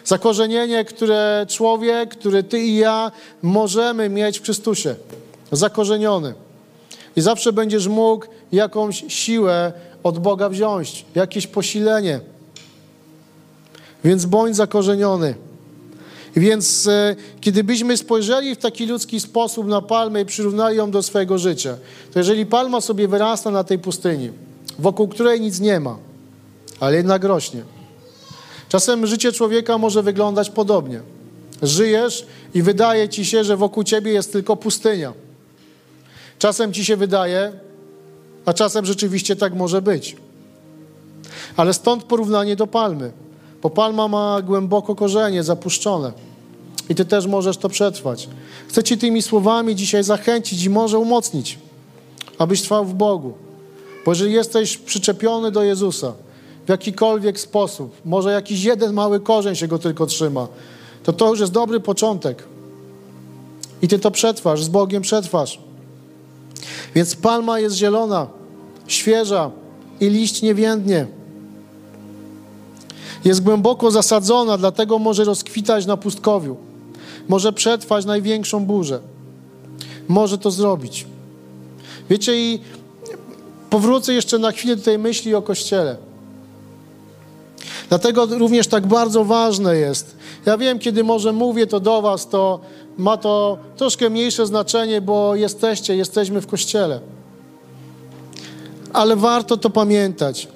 Zakorzenienie, 0.05 0.86
które 0.86 1.45
człowiek, 1.50 2.10
który 2.10 2.43
ty 2.43 2.60
i 2.60 2.75
ja 2.75 3.12
możemy 3.41 4.10
mieć 4.10 4.39
w 4.39 4.43
Chrystusie. 4.43 4.95
Zakorzeniony. 5.51 6.33
I 7.15 7.22
zawsze 7.22 7.53
będziesz 7.53 7.88
mógł 7.88 8.25
jakąś 8.51 9.05
siłę 9.07 9.74
od 10.03 10.19
Boga 10.19 10.50
wziąć, 10.50 11.05
jakieś 11.15 11.48
posilenie. 11.48 12.19
Więc 14.03 14.25
bądź 14.25 14.55
zakorzeniony. 14.55 15.36
Więc 16.35 16.87
e, 16.87 17.15
kiedy 17.41 17.63
byśmy 17.63 17.97
spojrzeli 17.97 18.55
w 18.55 18.57
taki 18.57 18.85
ludzki 18.85 19.19
sposób 19.19 19.67
na 19.67 19.81
palmę 19.81 20.21
i 20.21 20.25
przyrównali 20.25 20.77
ją 20.77 20.91
do 20.91 21.03
swojego 21.03 21.37
życia, 21.37 21.77
to 22.13 22.19
jeżeli 22.19 22.45
palma 22.45 22.81
sobie 22.81 23.07
wyrasta 23.07 23.51
na 23.51 23.63
tej 23.63 23.79
pustyni, 23.79 24.31
wokół 24.79 25.07
której 25.07 25.41
nic 25.41 25.59
nie 25.59 25.79
ma, 25.79 25.97
ale 26.79 26.97
jednak 26.97 27.23
rośnie, 27.23 27.63
czasem 28.69 29.07
życie 29.07 29.31
człowieka 29.31 29.77
może 29.77 30.03
wyglądać 30.03 30.49
podobnie. 30.49 31.01
Żyjesz 31.61 32.25
i 32.53 32.61
wydaje 32.61 33.09
ci 33.09 33.25
się, 33.25 33.43
że 33.43 33.57
wokół 33.57 33.83
ciebie 33.83 34.11
jest 34.11 34.31
tylko 34.31 34.55
pustynia. 34.55 35.13
Czasem 36.39 36.73
ci 36.73 36.85
się 36.85 36.97
wydaje, 36.97 37.53
a 38.45 38.53
czasem 38.53 38.85
rzeczywiście 38.85 39.35
tak 39.35 39.53
może 39.53 39.81
być. 39.81 40.15
Ale 41.57 41.73
stąd 41.73 42.03
porównanie 42.03 42.55
do 42.55 42.67
palmy. 42.67 43.11
Bo 43.63 43.70
palma 43.70 44.08
ma 44.08 44.41
głęboko 44.41 44.96
korzenie, 44.96 45.43
zapuszczone. 45.43 46.12
I 46.89 46.96
ty 46.96 47.05
też 47.05 47.27
możesz 47.27 47.58
to 47.58 47.70
przetrwać. 47.70 48.29
Chcę 48.67 48.84
ci 48.84 48.98
tymi 48.98 49.22
słowami 49.22 49.75
dzisiaj 49.75 50.03
zachęcić 50.03 50.63
i 50.63 50.70
może 50.70 51.00
umocnić, 51.00 51.60
abyś 52.38 52.62
trwał 52.62 52.86
w 52.86 52.93
Bogu. 52.93 53.34
Bo 54.05 54.12
jeżeli 54.12 54.34
jesteś 54.34 54.77
przyczepiony 54.77 55.51
do 55.51 55.63
Jezusa 55.63 56.13
w 56.65 56.70
jakikolwiek 56.70 57.39
sposób, 57.39 57.96
może 58.05 58.32
jakiś 58.32 58.63
jeden 58.63 58.93
mały 58.93 59.20
korzeń 59.20 59.55
się 59.55 59.67
go 59.67 59.79
tylko 59.79 60.05
trzyma, 60.05 60.48
to 61.03 61.13
to 61.13 61.29
już 61.29 61.39
jest 61.39 61.51
dobry 61.51 61.79
początek. 61.79 62.43
I 63.82 63.88
ty 63.88 64.00
to 64.00 64.12
przetrwasz, 64.12 64.63
z 64.63 64.70
Bogiem 64.70 65.01
przetrwasz. 65.01 65.60
Więc 66.96 67.15
palma 67.15 67.60
jest 67.60 67.75
zielona, 67.75 68.27
świeża 68.88 69.51
i 70.00 70.10
liść 70.10 70.41
nie 70.41 70.55
więdnie. 70.55 71.08
Jest 73.25 73.43
głęboko 73.43 73.91
zasadzona, 73.91 74.57
dlatego 74.57 74.99
może 74.99 75.23
rozkwitać 75.23 75.85
na 75.85 75.97
pustkowiu. 75.97 76.57
Może 77.27 77.53
przetrwać 77.53 78.05
największą 78.05 78.65
burzę. 78.65 78.99
Może 80.07 80.37
to 80.37 80.51
zrobić. 80.51 81.05
Wiecie, 82.09 82.35
i 82.35 82.59
powrócę 83.69 84.13
jeszcze 84.13 84.39
na 84.39 84.51
chwilę 84.51 84.75
do 84.75 84.83
tej 84.83 84.99
myśli 84.99 85.35
o 85.35 85.41
Kościele. 85.41 85.97
Dlatego 87.89 88.25
również 88.25 88.67
tak 88.67 88.87
bardzo 88.87 89.25
ważne 89.25 89.75
jest. 89.75 90.15
Ja 90.45 90.57
wiem, 90.57 90.79
kiedy 90.79 91.03
może 91.03 91.33
mówię 91.33 91.67
to 91.67 91.79
do 91.79 92.01
Was, 92.01 92.29
to 92.29 92.59
ma 92.97 93.17
to 93.17 93.57
troszkę 93.77 94.09
mniejsze 94.09 94.45
znaczenie, 94.45 95.01
bo 95.01 95.35
jesteście, 95.35 95.95
jesteśmy 95.95 96.41
w 96.41 96.47
Kościele. 96.47 96.99
Ale 98.93 99.15
warto 99.15 99.57
to 99.57 99.69
pamiętać 99.69 100.47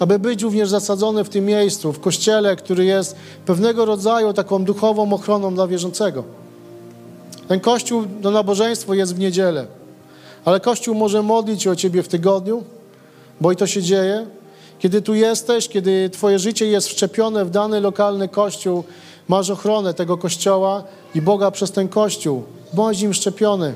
aby 0.00 0.18
być 0.18 0.42
również 0.42 0.68
zasadzony 0.68 1.24
w 1.24 1.28
tym 1.28 1.44
miejscu, 1.44 1.92
w 1.92 2.00
kościele, 2.00 2.56
który 2.56 2.84
jest 2.84 3.16
pewnego 3.46 3.84
rodzaju 3.84 4.32
taką 4.32 4.64
duchową 4.64 5.12
ochroną 5.12 5.54
dla 5.54 5.66
wierzącego. 5.66 6.24
Ten 7.48 7.60
kościół 7.60 8.04
do 8.20 8.30
nabożeństwo 8.30 8.94
jest 8.94 9.14
w 9.14 9.18
niedzielę, 9.18 9.66
ale 10.44 10.60
kościół 10.60 10.94
może 10.94 11.22
modlić 11.22 11.62
się 11.62 11.70
o 11.70 11.76
ciebie 11.76 12.02
w 12.02 12.08
tygodniu, 12.08 12.64
bo 13.40 13.52
i 13.52 13.56
to 13.56 13.66
się 13.66 13.82
dzieje. 13.82 14.26
Kiedy 14.78 15.02
tu 15.02 15.14
jesteś, 15.14 15.68
kiedy 15.68 16.10
twoje 16.10 16.38
życie 16.38 16.66
jest 16.66 16.88
wszczepione 16.88 17.44
w 17.44 17.50
dany 17.50 17.80
lokalny 17.80 18.28
kościół, 18.28 18.84
masz 19.28 19.50
ochronę 19.50 19.94
tego 19.94 20.16
kościoła 20.16 20.84
i 21.14 21.22
Boga 21.22 21.50
przez 21.50 21.72
ten 21.72 21.88
kościół. 21.88 22.42
Bądź 22.72 23.00
im 23.00 23.14
szczepiony. 23.14 23.74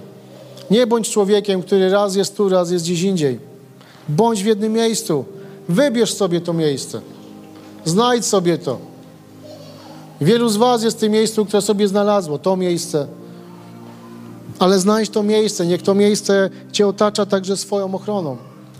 Nie 0.70 0.86
bądź 0.86 1.10
człowiekiem, 1.10 1.62
który 1.62 1.90
raz 1.90 2.16
jest 2.16 2.36
tu, 2.36 2.48
raz 2.48 2.70
jest 2.70 2.84
gdzieś 2.84 3.02
indziej. 3.02 3.38
Bądź 4.08 4.42
w 4.42 4.46
jednym 4.46 4.72
miejscu. 4.72 5.24
Wybierz 5.68 6.14
sobie 6.14 6.40
to 6.40 6.52
miejsce. 6.52 7.00
Znajdź 7.84 8.24
sobie 8.24 8.58
to. 8.58 8.78
Wielu 10.20 10.48
z 10.48 10.56
Was 10.56 10.82
jest 10.82 10.96
w 10.96 11.00
tym 11.00 11.12
miejscu, 11.12 11.46
które 11.46 11.62
sobie 11.62 11.88
znalazło, 11.88 12.38
to 12.38 12.56
miejsce. 12.56 13.06
Ale 14.58 14.78
znajdź 14.78 15.10
to 15.10 15.22
miejsce. 15.22 15.66
Niech 15.66 15.82
to 15.82 15.94
miejsce 15.94 16.50
Cię 16.72 16.86
otacza 16.86 17.26
także 17.26 17.56
swoją 17.56 17.94
ochroną, 17.94 18.36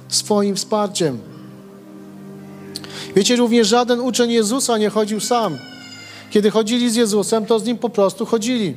swoim 0.09 0.57
wsparciem. 0.57 1.19
Wiecie, 3.17 3.37
również 3.37 3.69
żaden 3.69 4.01
uczeń 4.01 4.31
Jezusa 4.31 4.79
nie 4.79 4.91
chodził 4.91 5.21
sam. 5.21 5.59
Kiedy 6.31 6.51
chodzili 6.51 6.91
z 6.91 6.97
Jezusem, 6.97 7.47
to 7.47 7.59
z 7.59 7.65
Nim 7.65 7.79
po 7.79 7.89
prostu 7.89 8.27
chodzili. 8.27 8.77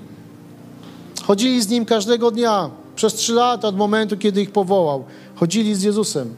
Chodzili 1.23 1.61
z 1.61 1.69
Nim 1.69 1.85
każdego 1.85 2.31
dnia, 2.31 2.69
przez 2.95 3.13
trzy 3.13 3.33
lata 3.33 3.67
od 3.67 3.77
momentu, 3.77 4.17
kiedy 4.17 4.41
ich 4.41 4.51
powołał. 4.51 5.03
Chodzili 5.35 5.75
z 5.75 5.83
Jezusem. 5.83 6.35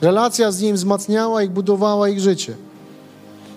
Relacja 0.00 0.52
z 0.52 0.60
Nim 0.60 0.76
wzmacniała 0.76 1.42
i 1.42 1.48
budowała 1.48 2.08
ich 2.08 2.20
życie. 2.20 2.54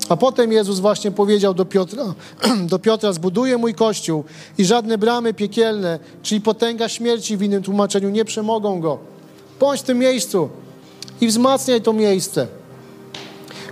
A 0.10 0.18
potem 0.18 0.52
Jezus 0.52 0.80
właśnie 0.80 1.12
powiedział 1.12 1.54
do 1.54 1.66
Piotra, 1.66 2.14
do 2.72 2.80
Piotra, 2.80 3.14
zbuduję 3.14 3.58
mój 3.58 3.74
Kościół 3.74 4.24
i 4.58 4.66
żadne 4.66 4.98
bramy 4.98 5.34
piekielne, 5.34 6.00
czyli 6.24 6.42
potęga 6.42 6.90
śmierci 6.90 7.38
w 7.38 7.42
innym 7.42 7.64
tłumaczeniu 7.64 8.10
nie 8.10 8.26
przemogą 8.26 8.82
go. 8.82 8.98
Bądź 9.60 9.80
w 9.80 9.84
tym 9.84 10.00
miejscu 10.00 10.50
i 11.22 11.28
wzmacniaj 11.28 11.82
to 11.82 11.94
miejsce. 11.94 12.48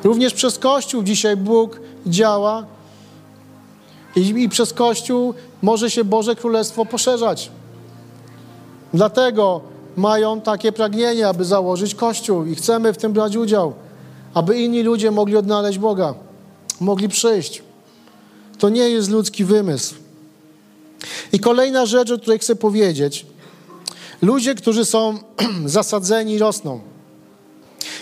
Również 0.03 0.34
przez 0.34 0.60
Kościół 0.60 1.03
dzisiaj 1.03 1.38
Bóg 1.38 1.79
działa 2.07 2.65
i, 4.15 4.19
i 4.19 4.50
przez 4.50 4.74
Kościół 4.74 5.34
może 5.62 5.91
się 5.91 6.03
Boże 6.03 6.36
Królestwo 6.36 6.86
poszerzać. 6.86 7.51
Dlatego 8.93 9.62
mają 9.96 10.42
takie 10.42 10.72
pragnienie, 10.72 11.28
aby 11.28 11.46
założyć 11.46 11.96
Kościół 11.96 12.46
i 12.46 12.56
chcemy 12.56 12.94
w 12.94 12.98
tym 12.98 13.14
brać 13.14 13.36
udział, 13.36 13.74
aby 14.34 14.60
inni 14.60 14.84
ludzie 14.84 15.12
mogli 15.12 15.38
odnaleźć 15.38 15.80
Boga, 15.80 16.14
mogli 16.80 17.10
przyjść. 17.10 17.64
To 18.58 18.70
nie 18.70 18.90
jest 18.90 19.10
ludzki 19.10 19.46
wymysł. 19.46 19.96
I 21.34 21.40
kolejna 21.40 21.86
rzecz, 21.86 22.12
o 22.12 22.18
której 22.18 22.40
chcę 22.40 22.56
powiedzieć. 22.56 23.25
Ludzie, 24.22 24.56
którzy 24.56 24.86
są 24.86 25.20
zasadzeni, 25.66 26.38
rosną. 26.38 26.80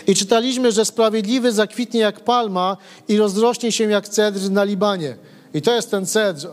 I 0.07 0.15
czytaliśmy, 0.15 0.71
że 0.71 0.85
sprawiedliwy 0.85 1.51
zakwitnie 1.51 1.99
jak 1.99 2.19
palma 2.19 2.77
i 3.07 3.17
rozrośnie 3.17 3.71
się 3.71 3.83
jak 3.83 4.09
cedr 4.09 4.51
na 4.51 4.63
Libanie. 4.63 5.15
I 5.53 5.61
to 5.61 5.75
jest 5.75 5.91
ten 5.91 6.05
cedr, 6.05 6.47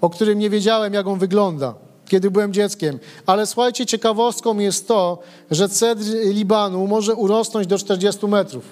o 0.00 0.10
którym 0.10 0.38
nie 0.38 0.50
wiedziałem, 0.50 0.94
jak 0.94 1.06
on 1.06 1.18
wygląda, 1.18 1.74
kiedy 2.08 2.30
byłem 2.30 2.52
dzieckiem. 2.52 2.98
Ale 3.26 3.46
słuchajcie, 3.46 3.86
ciekawostką 3.86 4.58
jest 4.58 4.88
to, 4.88 5.18
że 5.50 5.68
cedr 5.68 6.04
Libanu 6.24 6.86
może 6.86 7.14
urosnąć 7.14 7.66
do 7.66 7.78
40 7.78 8.26
metrów. 8.26 8.64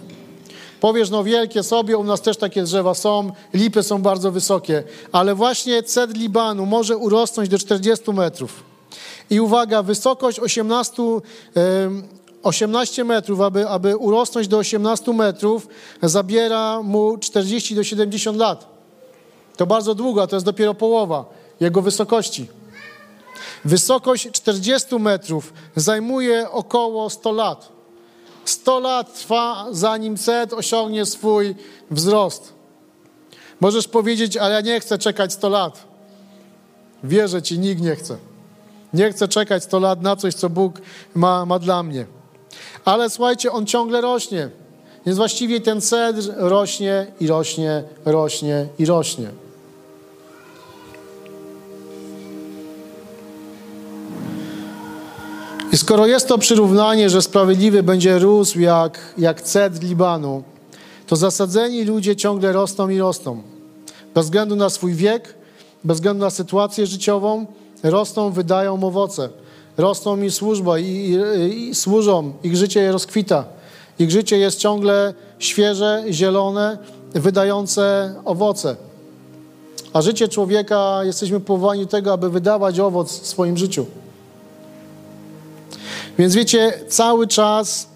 Powiesz, 0.81 1.11
no 1.11 1.25
wielkie 1.25 1.63
sobie, 1.63 1.97
u 1.97 2.05
nas 2.05 2.21
też 2.21 2.37
takie 2.37 2.63
drzewa 2.63 2.95
są, 2.95 3.33
lipy 3.55 3.83
są 3.83 4.03
bardzo 4.03 4.33
wysokie, 4.33 4.83
ale 5.13 5.35
właśnie 5.35 5.83
cedr 5.83 6.15
Libanu 6.17 6.67
może 6.67 6.97
urosnąć 6.97 7.49
do 7.49 7.59
40 7.59 8.13
metrów. 8.13 8.65
I 9.31 9.41
uwaga, 9.41 9.83
wysokość 9.83 10.41
18, 10.41 11.03
18 12.43 13.05
metrów, 13.05 13.41
aby, 13.41 13.69
aby 13.69 13.97
urosnąć 13.97 14.49
do 14.49 14.59
18 14.59 15.13
metrów, 15.13 15.69
zabiera 16.03 16.83
mu 16.83 17.19
40 17.19 17.75
do 17.75 17.85
70 17.85 18.39
lat. 18.39 18.67
To 19.57 19.67
bardzo 19.67 19.95
długo, 19.95 20.27
to 20.27 20.37
jest 20.37 20.47
dopiero 20.47 20.75
połowa 20.75 21.25
jego 21.61 21.83
wysokości. 21.83 22.47
Wysokość 23.65 24.31
40 24.31 24.95
metrów 24.99 25.53
zajmuje 25.77 26.51
około 26.51 27.11
100 27.11 27.33
lat. 27.33 27.73
100 28.45 28.81
lat 28.81 29.19
trwa, 29.19 29.67
zanim 29.71 30.17
ced 30.17 30.53
osiągnie 30.53 31.07
swój 31.07 31.55
wzrost. 31.91 32.53
Możesz 33.61 33.89
powiedzieć, 33.89 34.37
ale 34.37 34.55
ja 34.55 34.61
nie 34.61 34.81
chcę 34.81 34.99
czekać 34.99 35.33
100 35.33 35.49
lat. 35.49 35.85
Wierzę 37.05 37.43
ci, 37.43 37.59
nikt 37.59 37.83
nie 37.83 37.97
chce. 37.97 38.17
Nie 38.95 39.13
chcę 39.13 39.29
czekać 39.29 39.65
100 39.65 39.79
lat 39.79 40.03
na 40.03 40.17
coś, 40.17 40.35
co 40.35 40.51
Bóg 40.51 40.81
ma, 41.15 41.47
ma 41.47 41.59
dla 41.59 41.83
mnie. 41.83 42.07
Ale 42.85 43.11
słuchajcie, 43.11 43.53
on 43.53 43.67
ciągle 43.67 44.01
rośnie. 44.01 44.51
Więc 45.07 45.19
właściwie 45.19 45.61
ten 45.61 45.81
cedr 45.81 46.33
rośnie 46.37 47.07
i 47.21 47.27
rośnie, 47.27 47.85
rośnie 48.05 48.67
i 48.79 48.87
rośnie. 48.87 49.42
I 55.73 55.77
skoro 55.77 56.07
jest 56.07 56.29
to 56.29 56.39
przyrównanie, 56.39 57.11
że 57.11 57.23
sprawiedliwy 57.23 57.83
będzie 57.83 58.19
rósł 58.19 58.61
jak, 58.61 58.99
jak 59.19 59.43
cedr 59.43 59.83
Libanu, 59.83 60.43
to 61.07 61.17
zasadzeni 61.17 61.85
ludzie 61.85 62.17
ciągle 62.17 62.53
rosną 62.53 62.89
i 62.89 62.99
rosną. 62.99 63.43
Bez 64.15 64.25
względu 64.25 64.57
na 64.57 64.71
swój 64.71 64.95
wiek, 64.95 65.35
bez 65.85 65.97
względu 65.97 66.25
na 66.25 66.31
sytuację 66.31 66.87
życiową, 66.87 67.47
rosną, 67.83 68.31
wydają 68.31 68.85
owoce. 68.85 69.29
Rosną 69.77 70.23
i 70.23 70.31
służba, 70.31 70.79
i, 70.79 70.85
i, 70.85 71.69
i 71.69 71.75
służą, 71.75 72.33
ich 72.43 72.57
życie 72.57 72.93
rozkwita. 72.93 73.45
Ich 73.99 74.11
życie 74.11 74.39
jest 74.39 74.59
ciągle 74.59 75.15
świeże, 75.39 76.05
zielone, 76.11 76.79
wydające 77.15 78.15
owoce. 78.25 78.77
A 79.93 80.03
życie 80.03 80.29
człowieka, 80.29 81.05
jesteśmy 81.05 81.41
powołani 81.41 81.81
do 81.81 81.91
tego, 81.91 82.13
aby 82.13 82.31
wydawać 82.31 82.81
owoc 82.81 83.21
w 83.21 83.27
swoim 83.27 83.57
życiu. 83.57 83.87
Więc 86.19 86.35
wiecie, 86.35 86.73
cały 86.89 87.27
czas 87.27 87.89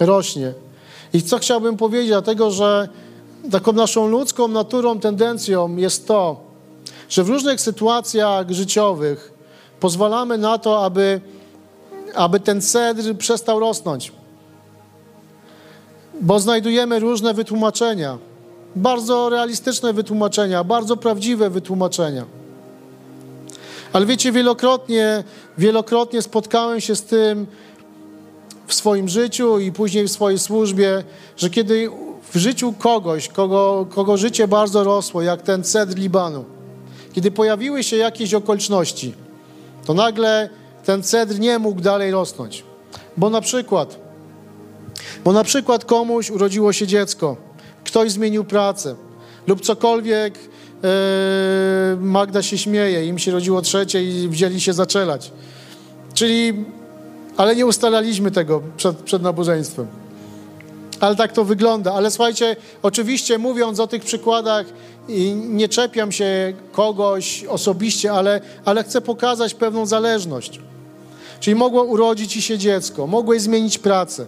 rośnie. 0.00 0.52
I 1.12 1.22
co 1.22 1.38
chciałbym 1.38 1.76
powiedzieć, 1.76 2.08
dlatego 2.08 2.50
że 2.50 2.88
taką 3.50 3.72
naszą 3.72 4.08
ludzką 4.08 4.48
naturą, 4.48 5.00
tendencją 5.00 5.76
jest 5.76 6.06
to, 6.06 6.40
że 7.08 7.24
w 7.24 7.28
różnych 7.28 7.60
sytuacjach 7.60 8.50
życiowych 8.50 9.32
pozwalamy 9.80 10.38
na 10.38 10.58
to, 10.58 10.84
aby, 10.84 11.20
aby 12.14 12.40
ten 12.40 12.60
cedr 12.60 13.16
przestał 13.18 13.60
rosnąć. 13.60 14.12
Bo 16.20 16.40
znajdujemy 16.40 16.98
różne 16.98 17.34
wytłumaczenia, 17.34 18.18
bardzo 18.76 19.28
realistyczne 19.28 19.92
wytłumaczenia, 19.92 20.64
bardzo 20.64 20.96
prawdziwe 20.96 21.50
wytłumaczenia. 21.50 22.24
Ale 23.92 24.06
wiecie, 24.06 24.32
wielokrotnie, 24.32 25.24
wielokrotnie 25.58 26.22
spotkałem 26.22 26.80
się 26.80 26.96
z 26.96 27.02
tym 27.02 27.46
w 28.66 28.74
swoim 28.74 29.08
życiu 29.08 29.58
i 29.58 29.72
później 29.72 30.04
w 30.04 30.10
swojej 30.10 30.38
służbie, 30.38 31.04
że 31.36 31.50
kiedy 31.50 31.90
w 32.32 32.36
życiu 32.38 32.74
kogoś, 32.78 33.28
kogo, 33.28 33.86
kogo 33.90 34.16
życie 34.16 34.48
bardzo 34.48 34.84
rosło, 34.84 35.22
jak 35.22 35.42
ten 35.42 35.64
cedr 35.64 35.96
Libanu, 35.96 36.44
kiedy 37.12 37.30
pojawiły 37.30 37.84
się 37.84 37.96
jakieś 37.96 38.34
okoliczności, 38.34 39.14
to 39.86 39.94
nagle 39.94 40.48
ten 40.84 41.02
cedr 41.02 41.38
nie 41.38 41.58
mógł 41.58 41.80
dalej 41.80 42.10
rosnąć. 42.10 42.64
Bo 43.16 43.30
na 43.30 43.40
przykład, 43.40 43.98
bo 45.24 45.32
na 45.32 45.44
przykład 45.44 45.84
komuś 45.84 46.30
urodziło 46.30 46.72
się 46.72 46.86
dziecko, 46.86 47.36
ktoś 47.84 48.10
zmienił 48.10 48.44
pracę 48.44 48.94
lub 49.46 49.60
cokolwiek 49.60 50.38
Magda 52.00 52.42
się 52.42 52.58
śmieje, 52.58 53.06
im 53.06 53.18
się 53.18 53.32
rodziło 53.32 53.62
trzecie 53.62 54.04
i 54.04 54.28
wzięli 54.28 54.60
się 54.60 54.72
zaczelać. 54.72 55.32
Czyli, 56.14 56.64
ale 57.36 57.56
nie 57.56 57.66
ustalaliśmy 57.66 58.30
tego 58.30 58.62
przed, 58.76 58.96
przed 58.96 59.22
nabożeństwem. 59.22 59.86
Ale 61.00 61.16
tak 61.16 61.32
to 61.32 61.44
wygląda. 61.44 61.94
Ale 61.94 62.10
słuchajcie, 62.10 62.56
oczywiście 62.82 63.38
mówiąc 63.38 63.80
o 63.80 63.86
tych 63.86 64.04
przykładach, 64.04 64.66
nie 65.34 65.68
czepiam 65.68 66.12
się 66.12 66.52
kogoś 66.72 67.44
osobiście, 67.44 68.12
ale, 68.12 68.40
ale 68.64 68.84
chcę 68.84 69.00
pokazać 69.00 69.54
pewną 69.54 69.86
zależność. 69.86 70.60
Czyli 71.40 71.56
mogło 71.56 71.82
urodzić 71.82 72.32
ci 72.32 72.42
się 72.42 72.58
dziecko, 72.58 73.06
mogłeś 73.06 73.42
zmienić 73.42 73.78
pracę. 73.78 74.26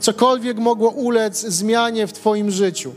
Cokolwiek 0.00 0.58
mogło 0.58 0.90
ulec 0.90 1.40
zmianie 1.40 2.06
w 2.06 2.12
Twoim 2.12 2.50
życiu. 2.50 2.92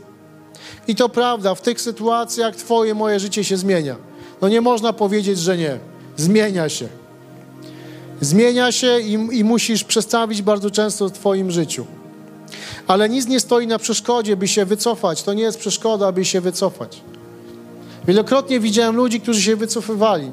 I 0.88 0.94
to 0.94 1.08
prawda, 1.08 1.54
w 1.54 1.60
tych 1.60 1.80
sytuacjach 1.80 2.56
Twoje, 2.56 2.94
moje 2.94 3.20
życie 3.20 3.44
się 3.44 3.56
zmienia. 3.56 3.96
No 4.42 4.48
nie 4.48 4.60
można 4.60 4.92
powiedzieć, 4.92 5.38
że 5.38 5.56
nie. 5.56 5.78
Zmienia 6.16 6.68
się. 6.68 6.88
Zmienia 8.20 8.72
się 8.72 9.00
i, 9.00 9.12
i 9.12 9.44
musisz 9.44 9.84
przestawić 9.84 10.42
bardzo 10.42 10.70
często 10.70 11.08
w 11.08 11.12
Twoim 11.12 11.50
życiu. 11.50 11.86
Ale 12.86 13.08
nic 13.08 13.26
nie 13.26 13.40
stoi 13.40 13.66
na 13.66 13.78
przeszkodzie, 13.78 14.36
by 14.36 14.48
się 14.48 14.64
wycofać. 14.64 15.22
To 15.22 15.34
nie 15.34 15.42
jest 15.42 15.58
przeszkoda, 15.58 16.06
aby 16.06 16.24
się 16.24 16.40
wycofać. 16.40 17.00
Wielokrotnie 18.06 18.60
widziałem 18.60 18.96
ludzi, 18.96 19.20
którzy 19.20 19.42
się 19.42 19.56
wycofywali. 19.56 20.32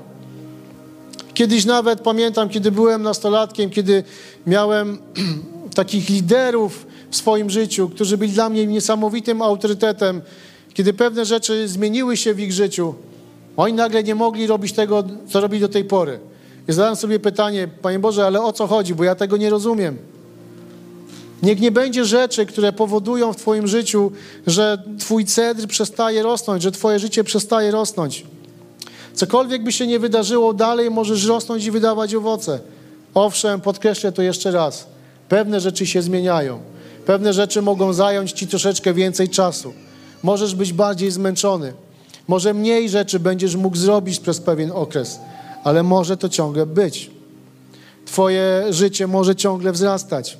Kiedyś 1.33 1.65
nawet 1.65 2.01
pamiętam, 2.01 2.49
kiedy 2.49 2.71
byłem 2.71 3.01
nastolatkiem, 3.01 3.69
kiedy 3.69 4.03
miałem 4.47 4.97
takich 5.75 6.09
liderów, 6.09 6.85
w 7.11 7.15
swoim 7.15 7.49
życiu, 7.49 7.89
którzy 7.89 8.17
byli 8.17 8.31
dla 8.31 8.49
mnie 8.49 8.67
niesamowitym 8.67 9.41
autorytetem, 9.41 10.21
kiedy 10.73 10.93
pewne 10.93 11.25
rzeczy 11.25 11.67
zmieniły 11.67 12.17
się 12.17 12.33
w 12.33 12.39
ich 12.39 12.53
życiu, 12.53 12.93
oni 13.57 13.73
nagle 13.73 14.03
nie 14.03 14.15
mogli 14.15 14.47
robić 14.47 14.73
tego, 14.73 15.03
co 15.29 15.41
robili 15.41 15.61
do 15.61 15.69
tej 15.69 15.85
pory. 15.85 16.19
I 16.67 16.73
zadałem 16.73 16.95
sobie 16.95 17.19
pytanie, 17.19 17.67
Panie 17.81 17.99
Boże, 17.99 18.25
ale 18.25 18.41
o 18.41 18.53
co 18.53 18.67
chodzi, 18.67 18.95
bo 18.95 19.03
ja 19.03 19.15
tego 19.15 19.37
nie 19.37 19.49
rozumiem. 19.49 19.97
Niech 21.43 21.59
nie 21.59 21.71
będzie 21.71 22.05
rzeczy, 22.05 22.45
które 22.45 22.73
powodują 22.73 23.33
w 23.33 23.35
Twoim 23.35 23.67
życiu, 23.67 24.11
że 24.47 24.83
Twój 24.99 25.25
cedr 25.25 25.67
przestaje 25.67 26.23
rosnąć, 26.23 26.63
że 26.63 26.71
Twoje 26.71 26.99
życie 26.99 27.23
przestaje 27.23 27.71
rosnąć. 27.71 28.25
Cokolwiek 29.13 29.63
by 29.63 29.71
się 29.71 29.87
nie 29.87 29.99
wydarzyło, 29.99 30.53
dalej 30.53 30.91
możesz 30.91 31.25
rosnąć 31.25 31.65
i 31.65 31.71
wydawać 31.71 32.15
owoce. 32.15 32.59
Owszem, 33.13 33.61
podkreślę 33.61 34.11
to 34.11 34.21
jeszcze 34.21 34.51
raz. 34.51 34.87
Pewne 35.29 35.59
rzeczy 35.59 35.85
się 35.85 36.01
zmieniają. 36.01 36.59
Pewne 37.05 37.33
rzeczy 37.33 37.61
mogą 37.61 37.93
zająć 37.93 38.31
ci 38.31 38.47
troszeczkę 38.47 38.93
więcej 38.93 39.29
czasu. 39.29 39.73
Możesz 40.23 40.55
być 40.55 40.73
bardziej 40.73 41.11
zmęczony. 41.11 41.73
Może 42.27 42.53
mniej 42.53 42.89
rzeczy 42.89 43.19
będziesz 43.19 43.55
mógł 43.55 43.77
zrobić 43.77 44.19
przez 44.19 44.39
pewien 44.39 44.71
okres, 44.71 45.19
ale 45.63 45.83
może 45.83 46.17
to 46.17 46.29
ciągle 46.29 46.65
być. 46.65 47.11
Twoje 48.05 48.65
życie 48.69 49.07
może 49.07 49.35
ciągle 49.35 49.71
wzrastać. 49.71 50.37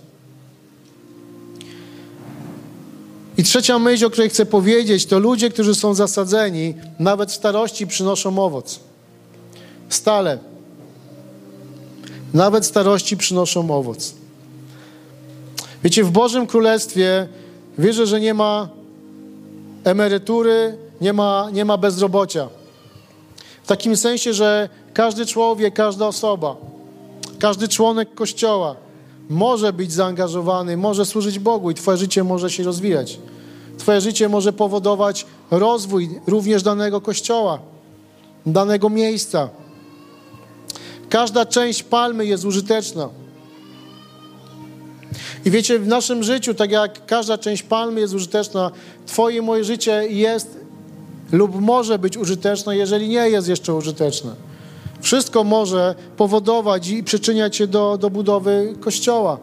I 3.38 3.44
trzecia 3.44 3.80
myśl, 3.80 4.06
o 4.06 4.10
której 4.10 4.30
chcę 4.30 4.46
powiedzieć, 4.46 5.06
to 5.06 5.20
ludzie, 5.20 5.50
którzy 5.50 5.76
są 5.76 5.94
zasadzeni, 5.94 6.74
nawet 7.00 7.32
w 7.32 7.36
starości 7.36 7.88
przynoszą 7.88 8.40
owoc. 8.40 8.80
Stale. 9.90 10.38
Nawet 12.34 12.66
starości 12.66 13.18
przynoszą 13.18 13.72
owoc. 13.72 14.21
Wiecie, 15.84 16.04
w 16.04 16.12
Bożym 16.12 16.48
Królestwie 16.48 17.28
wierzę, 17.78 18.08
że 18.08 18.20
nie 18.20 18.34
ma 18.34 18.70
emerytury, 19.84 20.78
nie 21.02 21.14
ma, 21.14 21.50
nie 21.54 21.66
ma 21.66 21.78
bezrobocia. 21.78 22.48
W 23.64 23.68
takim 23.68 23.98
sensie, 23.98 24.34
że 24.34 24.70
każdy 24.94 25.26
człowiek, 25.26 25.74
każda 25.74 26.08
osoba, 26.08 26.56
każdy 27.40 27.68
członek 27.68 28.14
Kościoła 28.14 28.76
może 29.30 29.74
być 29.74 29.92
zaangażowany, 29.94 30.78
może 30.78 31.06
służyć 31.06 31.40
Bogu 31.40 31.72
i 31.72 31.74
Twoje 31.74 31.98
życie 31.98 32.24
może 32.24 32.50
się 32.50 32.64
rozwijać. 32.64 33.20
Twoje 33.78 34.02
życie 34.02 34.30
może 34.30 34.54
powodować 34.54 35.26
rozwój 35.52 36.20
również 36.28 36.64
danego 36.64 37.02
Kościoła, 37.02 37.60
danego 38.46 38.90
miejsca. 38.90 39.50
Każda 41.10 41.46
część 41.46 41.84
palmy 41.84 42.26
jest 42.26 42.46
użyteczna. 42.46 43.10
I 45.46 45.52
wiecie, 45.52 45.80
w 45.80 45.88
naszym 45.88 46.24
życiu, 46.24 46.54
tak 46.54 46.72
jak 46.72 47.06
każda 47.06 47.38
część 47.38 47.64
palmy 47.64 48.00
jest 48.00 48.14
użyteczna, 48.14 48.72
Twoje 49.06 49.38
i 49.38 49.42
moje 49.42 49.64
życie 49.64 50.08
jest 50.10 50.58
lub 51.32 51.62
może 51.62 52.00
być 52.00 52.18
użyteczne, 52.18 52.78
jeżeli 52.78 53.10
nie 53.10 53.30
jest 53.30 53.48
jeszcze 53.48 53.74
użyteczne. 53.74 54.36
Wszystko 55.02 55.44
może 55.44 55.96
powodować 56.18 56.88
i 56.88 57.04
przyczyniać 57.04 57.56
się 57.56 57.68
do, 57.68 57.98
do 57.98 58.10
budowy 58.10 58.74
kościoła. 58.80 59.38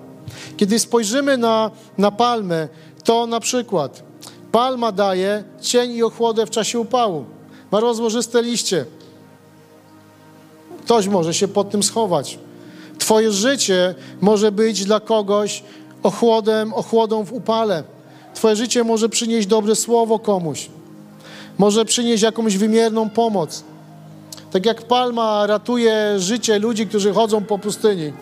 Kiedy 0.57 0.79
spojrzymy 0.79 1.39
na, 1.39 1.71
na 1.99 2.11
palmę, 2.11 2.69
to 3.05 3.27
na 3.27 3.41
przykład 3.41 4.03
palma 4.53 4.93
daje 4.93 5.45
cień 5.61 5.93
i 5.93 6.03
ochłodę 6.03 6.47
w 6.47 6.51
czasie 6.51 6.81
upału. 6.81 7.25
Ma 7.71 7.81
rozłożyste 7.81 8.43
liście. 8.43 8.85
Ktoś 10.85 11.09
może 11.09 11.35
się 11.35 11.49
pod 11.49 11.71
tym 11.71 11.83
schować. 11.83 12.39
Twoje 12.99 13.33
życie 13.33 13.95
może 14.21 14.53
być 14.53 14.85
dla 14.85 15.01
kogoś 15.01 15.63
ochłodem, 16.03 16.75
ochłodą 16.75 17.25
w 17.25 17.33
upale. 17.33 17.83
Twoje 18.35 18.57
życie 18.57 18.85
może 18.85 19.09
przynieść 19.09 19.49
dobre 19.49 19.77
słowo 19.77 20.19
komuś. 20.19 20.71
Może 21.59 21.85
przynieść 21.85 22.23
jakąś 22.23 22.57
wymierną 22.57 23.11
pomoc. 23.11 23.65
Tak 24.51 24.67
jak 24.67 24.83
palma 24.83 25.47
ratuje 25.47 26.15
życie 26.19 26.59
ludzi, 26.59 26.87
którzy 26.87 27.13
chodzą 27.13 27.45
po 27.45 27.59
pustyni, 27.59 28.13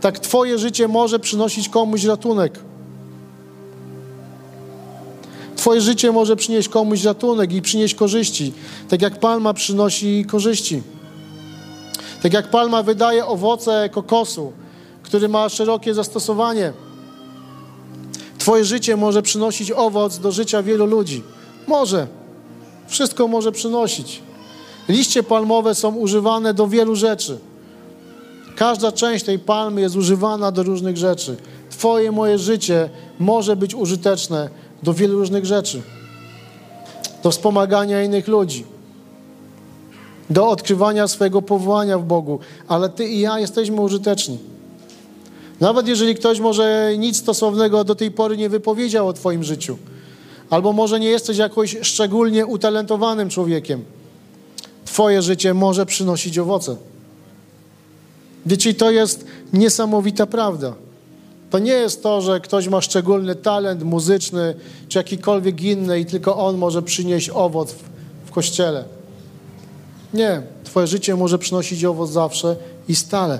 tak 0.00 0.18
Twoje 0.18 0.58
życie 0.58 0.88
może 0.88 1.18
przynosić 1.18 1.68
komuś 1.68 2.04
ratunek. 2.04 2.58
Twoje 5.56 5.80
życie 5.80 6.12
może 6.12 6.36
przynieść 6.36 6.68
komuś 6.68 7.04
ratunek 7.04 7.52
i 7.52 7.62
przynieść 7.62 7.94
korzyści, 7.94 8.52
tak 8.88 9.02
jak 9.02 9.20
palma 9.20 9.54
przynosi 9.54 10.24
korzyści. 10.28 10.82
Tak 12.24 12.32
jak 12.32 12.50
palma 12.50 12.82
wydaje 12.82 13.26
owoce 13.26 13.88
kokosu, 13.92 14.52
który 15.02 15.28
ma 15.28 15.48
szerokie 15.48 15.94
zastosowanie. 15.94 16.72
Twoje 18.38 18.64
życie 18.64 18.96
może 18.96 19.22
przynosić 19.22 19.70
owoc 19.70 20.18
do 20.18 20.32
życia 20.32 20.62
wielu 20.62 20.86
ludzi. 20.86 21.22
Może. 21.66 22.06
Wszystko 22.86 23.28
może 23.28 23.52
przynosić. 23.52 24.22
Liście 24.88 25.22
palmowe 25.22 25.74
są 25.74 25.94
używane 25.94 26.54
do 26.54 26.66
wielu 26.68 26.96
rzeczy. 26.96 27.38
Każda 28.56 28.92
część 28.92 29.24
tej 29.24 29.38
palmy 29.38 29.80
jest 29.80 29.96
używana 29.96 30.52
do 30.52 30.62
różnych 30.62 30.96
rzeczy. 30.96 31.36
Twoje, 31.70 32.12
moje 32.12 32.38
życie 32.38 32.90
może 33.18 33.56
być 33.56 33.74
użyteczne 33.74 34.48
do 34.82 34.94
wielu 34.94 35.18
różnych 35.18 35.46
rzeczy. 35.46 35.82
Do 37.22 37.30
wspomagania 37.30 38.02
innych 38.02 38.28
ludzi. 38.28 38.73
Do 40.30 40.48
odkrywania 40.48 41.08
swojego 41.08 41.42
powołania 41.42 41.98
w 41.98 42.04
Bogu. 42.04 42.38
Ale 42.68 42.88
Ty 42.88 43.08
i 43.08 43.20
ja 43.20 43.38
jesteśmy 43.38 43.80
użyteczni. 43.80 44.38
Nawet 45.60 45.88
jeżeli 45.88 46.14
ktoś 46.14 46.40
może 46.40 46.94
nic 46.98 47.16
stosownego 47.16 47.84
do 47.84 47.94
tej 47.94 48.10
pory 48.10 48.36
nie 48.36 48.48
wypowiedział 48.48 49.08
o 49.08 49.12
Twoim 49.12 49.44
życiu, 49.44 49.78
albo 50.50 50.72
może 50.72 51.00
nie 51.00 51.08
jesteś 51.08 51.36
jakoś 51.38 51.76
szczególnie 51.82 52.46
utalentowanym 52.46 53.28
człowiekiem, 53.28 53.84
Twoje 54.84 55.22
życie 55.22 55.54
może 55.54 55.86
przynosić 55.86 56.38
owoce. 56.38 56.76
Wiecie, 58.46 58.74
to 58.74 58.90
jest 58.90 59.24
niesamowita 59.52 60.26
prawda. 60.26 60.74
To 61.50 61.58
nie 61.58 61.72
jest 61.72 62.02
to, 62.02 62.20
że 62.20 62.40
ktoś 62.40 62.68
ma 62.68 62.80
szczególny 62.80 63.34
talent 63.34 63.82
muzyczny 63.82 64.54
czy 64.88 64.98
jakikolwiek 64.98 65.62
inny 65.62 66.00
i 66.00 66.06
tylko 66.06 66.36
on 66.36 66.58
może 66.58 66.82
przynieść 66.82 67.30
owoc 67.30 67.72
w, 67.72 67.82
w 68.26 68.30
kościele. 68.30 68.84
Nie, 70.14 70.42
Twoje 70.64 70.86
życie 70.86 71.16
może 71.16 71.38
przynosić 71.38 71.84
owoc 71.84 72.10
zawsze 72.10 72.56
i 72.88 72.96
stale. 72.96 73.38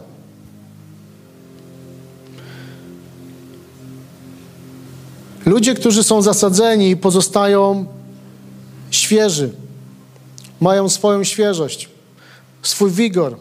Ludzie, 5.47 5.75
którzy 5.75 6.05
są 6.05 6.23
zasadzeni, 6.23 6.97
pozostają 6.97 7.87
świeży, 8.91 9.51
mają 10.61 10.89
swoją 10.89 11.25
świeżość, 11.25 11.89
swój 12.63 12.91
wigor. 12.91 13.37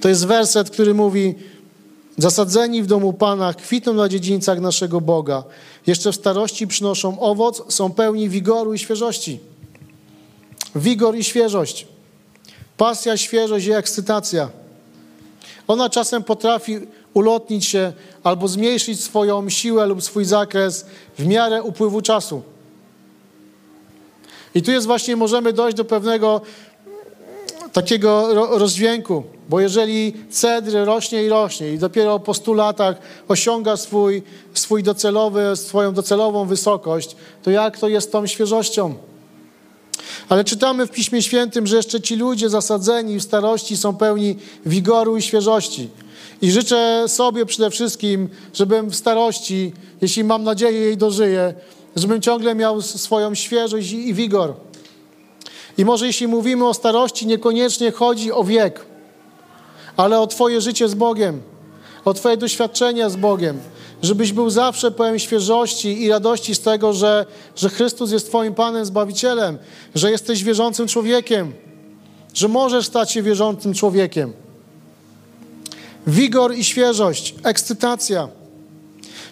To 0.00 0.08
jest 0.08 0.26
werset, 0.26 0.70
który 0.70 0.94
mówi: 0.94 1.34
Zasadzeni 2.18 2.82
w 2.82 2.86
domu 2.86 3.12
Pana, 3.12 3.54
kwitną 3.54 3.92
na 3.92 4.08
dziedzińcach 4.08 4.60
naszego 4.60 5.00
Boga. 5.00 5.44
Jeszcze 5.86 6.12
w 6.12 6.16
starości 6.16 6.66
przynoszą 6.66 7.20
owoc, 7.20 7.74
są 7.74 7.90
pełni 7.90 8.28
wigoru 8.28 8.74
i 8.74 8.78
świeżości. 8.78 9.51
Wigor 10.74 11.16
i 11.16 11.24
świeżość. 11.24 11.86
Pasja, 12.76 13.16
świeżość 13.16 13.66
i 13.66 13.72
ekscytacja. 13.72 14.50
Ona 15.68 15.90
czasem 15.90 16.24
potrafi 16.24 16.78
ulotnić 17.14 17.64
się 17.64 17.92
albo 18.24 18.48
zmniejszyć 18.48 19.00
swoją 19.00 19.50
siłę 19.50 19.86
lub 19.86 20.02
swój 20.02 20.24
zakres 20.24 20.86
w 21.18 21.26
miarę 21.26 21.62
upływu 21.62 22.02
czasu. 22.02 22.42
I 24.54 24.62
tu 24.62 24.70
jest 24.70 24.86
właśnie, 24.86 25.16
możemy 25.16 25.52
dojść 25.52 25.76
do 25.76 25.84
pewnego 25.84 26.40
takiego 27.72 28.34
rozdźwięku, 28.58 29.24
bo 29.48 29.60
jeżeli 29.60 30.14
cedr 30.30 30.72
rośnie 30.84 31.24
i 31.24 31.28
rośnie 31.28 31.72
i 31.72 31.78
dopiero 31.78 32.18
po 32.18 32.34
100 32.34 32.52
latach 32.52 32.96
osiąga 33.28 33.76
swój, 33.76 34.22
swój 34.54 34.82
docelowy, 34.82 35.56
swoją 35.56 35.94
docelową 35.94 36.46
wysokość, 36.46 37.16
to 37.42 37.50
jak 37.50 37.78
to 37.78 37.88
jest 37.88 38.12
tą 38.12 38.26
świeżością? 38.26 38.94
Ale 40.28 40.44
czytamy 40.44 40.86
w 40.86 40.90
Piśmie 40.90 41.22
Świętym, 41.22 41.66
że 41.66 41.76
jeszcze 41.76 42.00
ci 42.00 42.16
ludzie 42.16 42.48
zasadzeni 42.48 43.18
w 43.18 43.22
starości 43.22 43.76
są 43.76 43.96
pełni 43.96 44.36
wigoru 44.66 45.16
i 45.16 45.22
świeżości. 45.22 45.88
I 46.42 46.50
życzę 46.50 47.04
sobie 47.08 47.46
przede 47.46 47.70
wszystkim, 47.70 48.28
żebym 48.54 48.90
w 48.90 48.96
starości, 48.96 49.72
jeśli 50.00 50.24
mam 50.24 50.42
nadzieję 50.44 50.80
jej 50.80 50.96
dożyję, 50.96 51.54
żebym 51.96 52.22
ciągle 52.22 52.54
miał 52.54 52.82
swoją 52.82 53.34
świeżość 53.34 53.92
i 53.92 54.14
wigor. 54.14 54.54
I 55.78 55.84
może 55.84 56.06
jeśli 56.06 56.28
mówimy 56.28 56.68
o 56.68 56.74
starości, 56.74 57.26
niekoniecznie 57.26 57.90
chodzi 57.90 58.32
o 58.32 58.44
wiek, 58.44 58.86
ale 59.96 60.20
o 60.20 60.26
Twoje 60.26 60.60
życie 60.60 60.88
z 60.88 60.94
Bogiem, 60.94 61.42
o 62.04 62.14
Twoje 62.14 62.36
doświadczenia 62.36 63.10
z 63.10 63.16
Bogiem, 63.16 63.58
żebyś 64.02 64.32
był 64.32 64.50
zawsze 64.50 64.90
pełen 64.90 65.18
świeżości 65.18 66.02
i 66.02 66.08
radości 66.08 66.54
z 66.54 66.60
tego, 66.60 66.92
że, 66.92 67.26
że 67.56 67.68
Chrystus 67.68 68.12
jest 68.12 68.28
Twoim 68.28 68.54
Panem, 68.54 68.84
Zbawicielem, 68.84 69.58
że 69.94 70.10
jesteś 70.10 70.44
wierzącym 70.44 70.88
człowiekiem, 70.88 71.52
że 72.34 72.48
możesz 72.48 72.86
stać 72.86 73.12
się 73.12 73.22
wierzącym 73.22 73.74
człowiekiem. 73.74 74.32
Wigor 76.06 76.54
i 76.54 76.64
świeżość, 76.64 77.34
ekscytacja. 77.42 78.28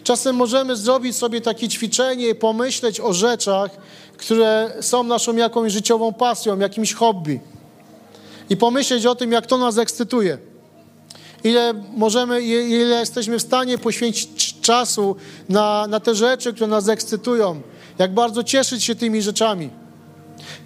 Czasem 0.04 0.36
możemy 0.36 0.76
zrobić 0.76 1.16
sobie 1.16 1.40
takie 1.40 1.68
ćwiczenie 1.68 2.28
i 2.28 2.34
pomyśleć 2.34 3.00
o 3.00 3.12
rzeczach, 3.12 3.70
które 4.16 4.72
są 4.80 5.02
naszą 5.02 5.36
jakąś 5.36 5.72
życiową 5.72 6.12
pasją, 6.12 6.58
jakimś 6.58 6.94
hobby. 6.94 7.40
I 8.50 8.56
pomyśleć 8.56 9.06
o 9.06 9.14
tym, 9.14 9.32
jak 9.32 9.46
to 9.46 9.58
nas 9.58 9.78
ekscytuje. 9.78 10.38
Ile 11.44 11.74
możemy, 11.96 12.42
ile 12.42 13.00
jesteśmy 13.00 13.38
w 13.38 13.42
stanie 13.42 13.78
poświęcić 13.78 14.49
czasu 14.70 15.16
na, 15.48 15.86
na 15.86 16.00
te 16.00 16.14
rzeczy, 16.14 16.52
które 16.52 16.66
nas 16.66 16.88
ekscytują. 16.88 17.60
Jak 17.98 18.14
bardzo 18.14 18.44
cieszyć 18.44 18.84
się 18.84 18.94
tymi 18.94 19.22
rzeczami. 19.22 19.70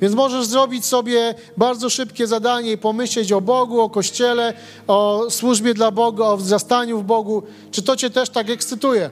Więc 0.01 0.15
możesz 0.15 0.47
zrobić 0.47 0.85
sobie 0.85 1.35
bardzo 1.57 1.91
szybkie 1.91 2.27
zadanie 2.27 2.73
i 2.73 2.79
pomyśleć 2.79 3.33
o 3.33 3.41
Bogu, 3.41 3.81
o 3.81 3.91
Kościele, 3.91 4.53
o 4.87 5.27
służbie 5.31 5.75
dla 5.75 5.91
Boga, 5.91 6.25
o 6.25 6.37
wzrastaniu 6.37 6.99
w 6.99 7.05
Bogu. 7.05 7.43
Czy 7.71 7.83
to 7.83 7.97
Cię 7.97 8.11
też 8.11 8.31
tak 8.31 8.51
ekscytuje? 8.51 9.11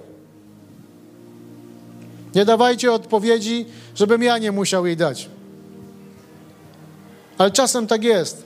Nie 2.35 2.45
dawajcie 2.45 2.93
odpowiedzi, 2.93 3.67
żebym 3.95 4.23
ja 4.23 4.39
nie 4.39 4.53
musiał 4.53 4.87
jej 4.87 4.97
dać. 4.97 5.29
Ale 7.39 7.51
czasem 7.51 7.87
tak 7.87 8.05
jest. 8.05 8.45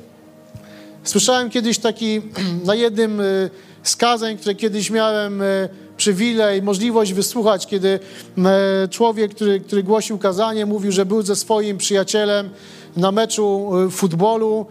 Słyszałem 1.05 1.51
kiedyś 1.51 1.79
taki, 1.79 2.23
na 2.71 2.75
jednym 2.75 3.21
y, 3.21 3.51
z 3.83 3.97
kazań, 3.97 4.39
które 4.39 4.55
kiedyś 4.55 4.91
miałem 4.91 5.43
y, 5.43 5.86
przywilej, 5.97 6.63
możliwość 6.63 7.13
wysłuchać, 7.13 7.67
kiedy 7.67 7.89
y, 8.39 8.89
człowiek, 8.89 9.35
który, 9.35 9.61
który 9.61 9.83
głosił 9.83 10.19
kazanie, 10.19 10.67
mówił, 10.67 10.93
że 10.93 11.07
był 11.07 11.23
ze 11.23 11.37
swoim 11.37 11.79
przyjacielem 11.79 12.51
na 12.97 13.13
meczu 13.13 13.71
futbolu. 13.91 14.67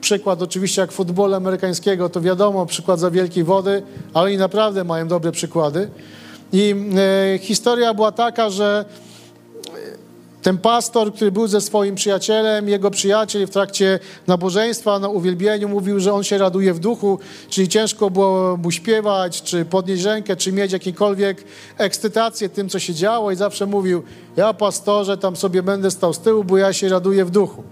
Przykład 0.00 0.42
oczywiście 0.42 0.80
jak 0.80 0.92
futbolu 0.92 1.34
amerykańskiego, 1.34 2.08
to 2.08 2.20
wiadomo, 2.20 2.66
przykład 2.66 3.00
za 3.00 3.10
wielkiej 3.10 3.44
wody, 3.44 3.82
ale 4.14 4.32
i 4.32 4.38
naprawdę 4.38 4.84
mają 4.84 5.08
dobre 5.08 5.32
przykłady. 5.32 5.90
I 6.52 6.74
e, 7.34 7.38
historia 7.38 7.94
była 7.94 8.12
taka, 8.12 8.50
że 8.50 8.84
ten 10.46 10.58
pastor, 10.58 11.14
który 11.14 11.32
był 11.32 11.46
ze 11.46 11.60
swoim 11.60 11.94
przyjacielem, 11.94 12.68
jego 12.68 12.90
przyjaciel 12.90 13.46
w 13.46 13.50
trakcie 13.50 13.98
nabożeństwa 14.26 14.98
na 14.98 15.08
uwielbieniu 15.08 15.68
mówił, 15.68 16.00
że 16.00 16.12
on 16.12 16.24
się 16.24 16.38
raduje 16.38 16.74
w 16.74 16.78
duchu, 16.78 17.18
czyli 17.48 17.68
ciężko 17.68 18.10
było 18.10 18.56
mu 18.56 18.70
śpiewać, 18.70 19.42
czy 19.42 19.64
podnieść 19.64 20.04
rękę, 20.04 20.36
czy 20.36 20.52
mieć 20.52 20.72
jakiekolwiek 20.72 21.44
ekscytację 21.78 22.48
tym, 22.48 22.68
co 22.68 22.78
się 22.78 22.94
działo 22.94 23.30
i 23.30 23.36
zawsze 23.36 23.66
mówił, 23.66 24.02
ja 24.36 24.54
pastorze 24.54 25.18
tam 25.18 25.36
sobie 25.36 25.62
będę 25.62 25.90
stał 25.90 26.12
z 26.12 26.18
tyłu, 26.18 26.44
bo 26.44 26.58
ja 26.58 26.72
się 26.72 26.88
raduję 26.88 27.24
w 27.24 27.30
duchu. 27.30 27.62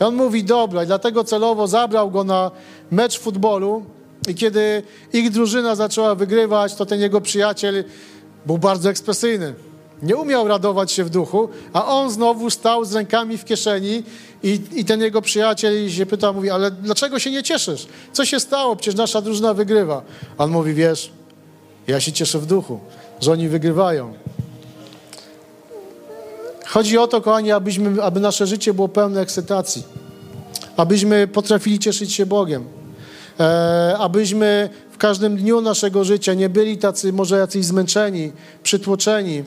I 0.00 0.04
on 0.04 0.14
mówi, 0.14 0.44
dobra, 0.44 0.84
i 0.84 0.86
dlatego 0.86 1.24
celowo 1.24 1.66
zabrał 1.66 2.10
go 2.10 2.24
na 2.24 2.50
mecz 2.90 3.18
futbolu 3.18 3.84
I 4.28 4.34
kiedy 4.34 4.82
ich 5.12 5.30
drużyna 5.30 5.74
zaczęła 5.74 6.14
wygrywać, 6.14 6.74
to 6.74 6.86
ten 6.86 7.00
jego 7.00 7.20
przyjaciel 7.20 7.84
był 8.46 8.58
bardzo 8.58 8.90
ekspresyjny. 8.90 9.67
Nie 10.02 10.16
umiał 10.16 10.48
radować 10.48 10.92
się 10.92 11.04
w 11.04 11.10
duchu, 11.10 11.48
a 11.72 11.86
on 11.86 12.10
znowu 12.10 12.50
stał 12.50 12.84
z 12.84 12.94
rękami 12.94 13.38
w 13.38 13.44
kieszeni 13.44 14.02
i, 14.42 14.60
i 14.74 14.84
ten 14.84 15.00
jego 15.00 15.22
przyjaciel 15.22 15.90
się 15.90 16.06
pyta, 16.06 16.32
mówi, 16.32 16.50
ale 16.50 16.70
dlaczego 16.70 17.18
się 17.18 17.30
nie 17.30 17.42
cieszysz? 17.42 17.86
Co 18.12 18.24
się 18.24 18.40
stało? 18.40 18.76
Przecież 18.76 18.94
nasza 18.94 19.20
drużyna 19.20 19.54
wygrywa. 19.54 20.02
On 20.38 20.50
mówi, 20.50 20.74
wiesz, 20.74 21.12
ja 21.86 22.00
się 22.00 22.12
cieszę 22.12 22.38
w 22.38 22.46
duchu, 22.46 22.80
że 23.20 23.32
oni 23.32 23.48
wygrywają. 23.48 24.14
Chodzi 26.66 26.98
o 26.98 27.06
to, 27.06 27.20
kochani, 27.20 27.52
abyśmy, 27.52 28.02
aby 28.02 28.20
nasze 28.20 28.46
życie 28.46 28.74
było 28.74 28.88
pełne 28.88 29.20
ekscytacji. 29.20 29.82
Abyśmy 30.76 31.26
potrafili 31.26 31.78
cieszyć 31.78 32.12
się 32.12 32.26
Bogiem. 32.26 32.64
E, 33.40 33.96
abyśmy 33.98 34.68
w 34.90 34.98
każdym 34.98 35.36
dniu 35.36 35.60
naszego 35.60 36.04
życia 36.04 36.34
nie 36.34 36.48
byli 36.48 36.78
tacy 36.78 37.12
może 37.12 37.38
jacyś 37.38 37.64
zmęczeni, 37.64 38.32
przytłoczeni, 38.62 39.44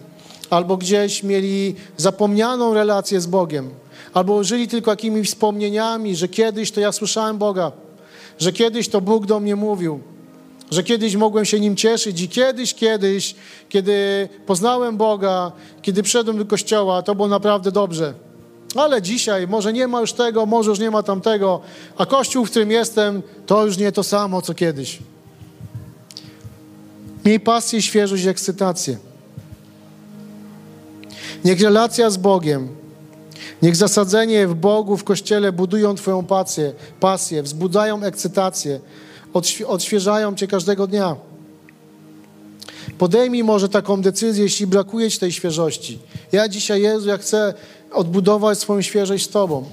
albo 0.51 0.77
gdzieś 0.77 1.23
mieli 1.23 1.75
zapomnianą 1.97 2.73
relację 2.73 3.21
z 3.21 3.27
Bogiem, 3.27 3.69
albo 4.13 4.43
żyli 4.43 4.67
tylko 4.67 4.91
jakimiś 4.91 5.27
wspomnieniami, 5.27 6.15
że 6.15 6.27
kiedyś 6.27 6.71
to 6.71 6.79
ja 6.81 6.91
słyszałem 6.91 7.37
Boga, 7.37 7.71
że 8.39 8.53
kiedyś 8.53 8.89
to 8.89 9.01
Bóg 9.01 9.25
do 9.25 9.39
mnie 9.39 9.55
mówił, 9.55 9.99
że 10.71 10.83
kiedyś 10.83 11.15
mogłem 11.15 11.45
się 11.45 11.59
nim 11.59 11.75
cieszyć 11.75 12.21
i 12.21 12.29
kiedyś, 12.29 12.73
kiedyś, 12.73 13.35
kiedy 13.69 14.29
poznałem 14.45 14.97
Boga, 14.97 15.51
kiedy 15.81 16.03
przyszedłem 16.03 16.37
do 16.37 16.45
kościoła, 16.45 17.01
to 17.01 17.15
było 17.15 17.27
naprawdę 17.27 17.71
dobrze. 17.71 18.13
Ale 18.75 19.01
dzisiaj 19.01 19.47
może 19.47 19.73
nie 19.73 19.87
ma 19.87 20.01
już 20.01 20.13
tego, 20.13 20.45
może 20.45 20.69
już 20.69 20.79
nie 20.79 20.91
ma 20.91 21.03
tamtego, 21.03 21.61
a 21.97 22.05
kościół, 22.05 22.45
w 22.45 22.49
którym 22.49 22.71
jestem, 22.71 23.21
to 23.45 23.65
już 23.65 23.77
nie 23.77 23.91
to 23.91 24.03
samo, 24.03 24.41
co 24.41 24.53
kiedyś. 24.53 24.99
Miej 27.25 27.39
pasję, 27.39 27.81
świeżość 27.81 28.23
i 28.23 28.29
ekscytację. 28.29 29.10
Niech 31.45 31.61
relacja 31.61 32.09
z 32.09 32.17
Bogiem, 32.17 32.67
niech 33.61 33.75
zasadzenie 33.75 34.47
w 34.47 34.53
Bogu, 34.53 34.97
w 34.97 35.03
Kościele 35.03 35.51
budują 35.51 35.95
Twoją 35.95 36.25
pasję, 36.25 36.73
pasję 36.99 37.43
wzbudzają 37.43 38.03
ekscytację, 38.03 38.79
odświeżają 39.67 40.35
Cię 40.35 40.47
każdego 40.47 40.87
dnia. 40.87 41.15
Podejmij 42.97 43.43
może 43.43 43.69
taką 43.69 44.01
decyzję, 44.01 44.43
jeśli 44.43 44.67
brakuje 44.67 45.11
Ci 45.11 45.19
tej 45.19 45.31
świeżości. 45.31 45.99
Ja 46.31 46.47
dzisiaj, 46.47 46.81
Jezu, 46.81 47.07
ja 47.07 47.17
chcę 47.17 47.53
odbudować 47.93 48.59
swoją 48.59 48.81
świeżość 48.81 49.25
z 49.25 49.29
Tobą. 49.29 49.65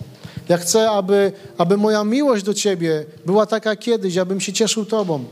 Ja 0.48 0.56
chcę, 0.56 0.90
aby, 0.90 1.32
aby 1.58 1.76
moja 1.76 2.04
miłość 2.04 2.44
do 2.44 2.54
Ciebie 2.54 3.04
była 3.26 3.46
taka 3.46 3.76
kiedyś, 3.76 4.16
abym 4.16 4.40
się 4.40 4.52
cieszył 4.52 4.84
Tobą. 4.84 5.24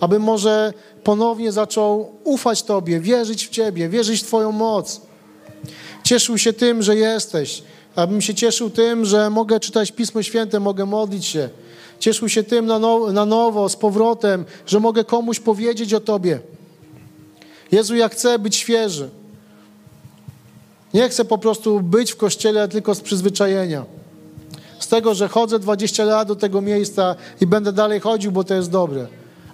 Abym 0.00 0.22
może 0.22 0.72
ponownie 1.04 1.52
zaczął 1.52 2.12
ufać 2.24 2.62
Tobie, 2.62 3.00
wierzyć 3.00 3.46
w 3.46 3.50
Ciebie, 3.50 3.88
wierzyć 3.88 4.20
w 4.20 4.26
Twoją 4.26 4.52
moc. 4.52 5.00
Cieszył 6.12 6.38
się 6.38 6.52
tym, 6.52 6.82
że 6.82 6.96
jesteś. 6.96 7.62
Abym 7.96 8.20
się 8.20 8.34
cieszył 8.34 8.70
tym, 8.70 9.04
że 9.04 9.30
mogę 9.30 9.60
czytać 9.60 9.92
Pismo 9.92 10.22
Święte, 10.22 10.60
mogę 10.60 10.86
modlić 10.86 11.26
się. 11.26 11.48
Cieszył 11.98 12.28
się 12.28 12.42
tym 12.42 12.66
na, 12.66 12.78
now, 12.78 13.12
na 13.12 13.26
nowo, 13.26 13.68
z 13.68 13.76
powrotem, 13.76 14.44
że 14.66 14.80
mogę 14.80 15.04
komuś 15.04 15.40
powiedzieć 15.40 15.94
o 15.94 16.00
Tobie. 16.00 16.40
Jezu, 17.72 17.94
ja 17.94 18.08
chcę 18.08 18.38
być 18.38 18.56
świeży. 18.56 19.10
Nie 20.94 21.08
chcę 21.08 21.24
po 21.24 21.38
prostu 21.38 21.80
być 21.80 22.12
w 22.12 22.16
kościele 22.16 22.68
tylko 22.68 22.94
z 22.94 23.00
przyzwyczajenia. 23.00 23.84
Z 24.78 24.88
tego, 24.88 25.14
że 25.14 25.28
chodzę 25.28 25.58
20 25.58 26.04
lat 26.04 26.28
do 26.28 26.36
tego 26.36 26.60
miejsca 26.60 27.14
i 27.40 27.46
będę 27.46 27.72
dalej 27.72 28.00
chodził, 28.00 28.32
bo 28.32 28.44
to 28.44 28.54
jest 28.54 28.70
dobre. 28.70 29.06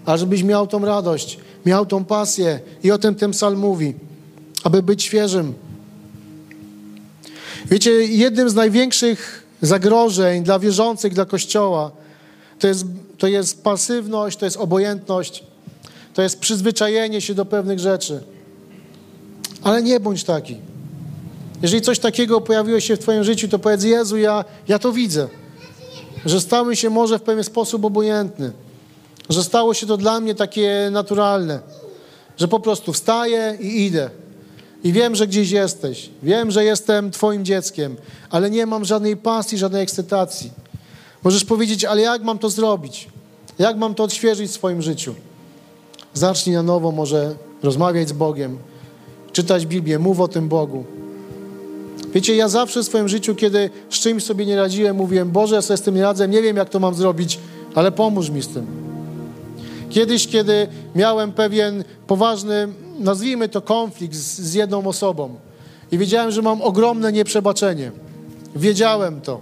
A 0.05 0.17
żebyś 0.17 0.43
miał 0.43 0.67
tą 0.67 0.85
radość, 0.85 1.39
miał 1.67 1.87
tą 1.87 2.05
pasję 2.05 2.61
i 2.83 2.91
o 2.91 2.99
tym 2.99 3.15
ten 3.15 3.31
psalm 3.31 3.59
mówi, 3.59 3.95
aby 4.65 4.83
być 4.83 5.03
świeżym. 5.03 5.68
Wiecie, 7.71 7.91
jednym 8.05 8.51
z 8.51 8.55
największych 8.55 9.47
zagrożeń 9.63 10.43
dla 10.43 10.59
wierzących, 10.59 11.15
dla 11.15 11.25
Kościoła, 11.25 11.91
to 12.59 12.67
jest, 12.67 12.85
to 13.19 13.27
jest 13.27 13.63
pasywność, 13.63 14.39
to 14.39 14.45
jest 14.45 14.57
obojętność, 14.57 15.45
to 16.15 16.23
jest 16.23 16.41
przyzwyczajenie 16.41 17.21
się 17.21 17.35
do 17.35 17.45
pewnych 17.45 17.79
rzeczy. 17.79 18.21
Ale 19.63 19.83
nie 19.83 20.01
bądź 20.01 20.25
taki. 20.25 20.57
Jeżeli 21.63 21.83
coś 21.83 21.99
takiego 21.99 22.41
pojawiło 22.41 22.81
się 22.81 22.97
w 22.97 22.99
Twoim 22.99 23.25
życiu, 23.25 23.49
to 23.49 23.59
powiedz, 23.59 23.85
Jezu, 23.85 24.17
ja, 24.17 24.45
ja 24.69 24.79
to 24.79 24.93
widzę. 24.93 25.29
Że 26.27 26.41
stałem 26.41 26.77
się 26.77 26.91
może 26.91 27.19
w 27.19 27.23
pewien 27.23 27.45
sposób 27.45 27.85
obojętny. 27.85 28.53
Że 29.29 29.45
stało 29.45 29.75
się 29.75 29.87
to 29.87 29.97
dla 29.97 30.21
mnie 30.21 30.35
takie 30.35 30.89
naturalne. 30.93 31.61
Że 32.37 32.49
po 32.49 32.61
prostu 32.61 32.93
wstaję 32.93 33.59
i 33.61 33.87
idę. 33.87 34.11
I 34.85 34.93
wiem, 34.93 35.15
że 35.15 35.27
gdzieś 35.27 35.51
jesteś. 35.51 36.11
Wiem, 36.23 36.51
że 36.51 36.65
jestem 36.65 37.11
Twoim 37.11 37.45
dzieckiem, 37.45 37.97
ale 38.31 38.51
nie 38.51 38.67
mam 38.67 38.85
żadnej 38.85 39.17
pasji, 39.17 39.59
żadnej 39.59 39.83
ekscytacji. 39.83 40.51
Możesz 41.25 41.45
powiedzieć, 41.45 41.85
ale 41.85 42.01
jak 42.01 42.23
mam 42.23 42.39
to 42.39 42.51
zrobić? 42.51 43.09
Jak 43.59 43.77
mam 43.77 43.95
to 43.95 44.05
odświeżyć 44.05 44.51
w 44.51 44.55
swoim 44.55 44.83
życiu? 44.83 45.15
Zacznij 46.15 46.55
na 46.55 46.63
nowo 46.63 46.93
może 46.93 47.35
rozmawiać 47.63 48.09
z 48.09 48.13
Bogiem, 48.13 48.59
czytać 49.33 49.67
Biblię, 49.67 49.99
mów 49.99 50.21
o 50.21 50.29
tym 50.29 50.49
Bogu. 50.49 50.85
Wiecie, 52.15 52.37
ja 52.37 52.49
zawsze 52.49 52.83
w 52.83 52.87
swoim 52.87 53.09
życiu, 53.09 53.35
kiedy 53.35 53.71
z 53.91 53.95
czymś 53.95 54.25
sobie 54.25 54.47
nie 54.47 54.57
radziłem, 54.57 54.97
mówiłem, 54.97 55.31
Boże, 55.31 55.55
ja 55.55 55.63
sobie 55.63 55.77
z 55.77 55.83
tym 55.83 55.95
nie 55.95 56.03
radzę, 56.03 56.29
nie 56.29 56.43
wiem, 56.43 56.57
jak 56.57 56.69
to 56.69 56.81
mam 56.81 56.95
zrobić, 56.95 57.39
ale 57.75 57.93
pomóż 57.93 58.31
mi 58.31 58.43
z 58.43 58.49
tym. 58.49 58.67
Kiedyś, 59.91 60.27
kiedy 60.27 60.67
miałem 60.95 61.33
pewien 61.33 61.85
poważny, 62.07 62.69
nazwijmy 62.99 63.49
to 63.49 63.63
konflikt 63.63 64.15
z, 64.15 64.41
z 64.41 64.55
jedną 64.55 64.87
osobą 64.87 65.35
i 65.93 65.99
wiedziałem, 65.99 66.31
że 66.31 66.43
mam 66.43 66.63
ogromne 66.63 67.13
nieprzebaczenie. 67.13 67.93
Wiedziałem 68.57 69.21
to. 69.21 69.41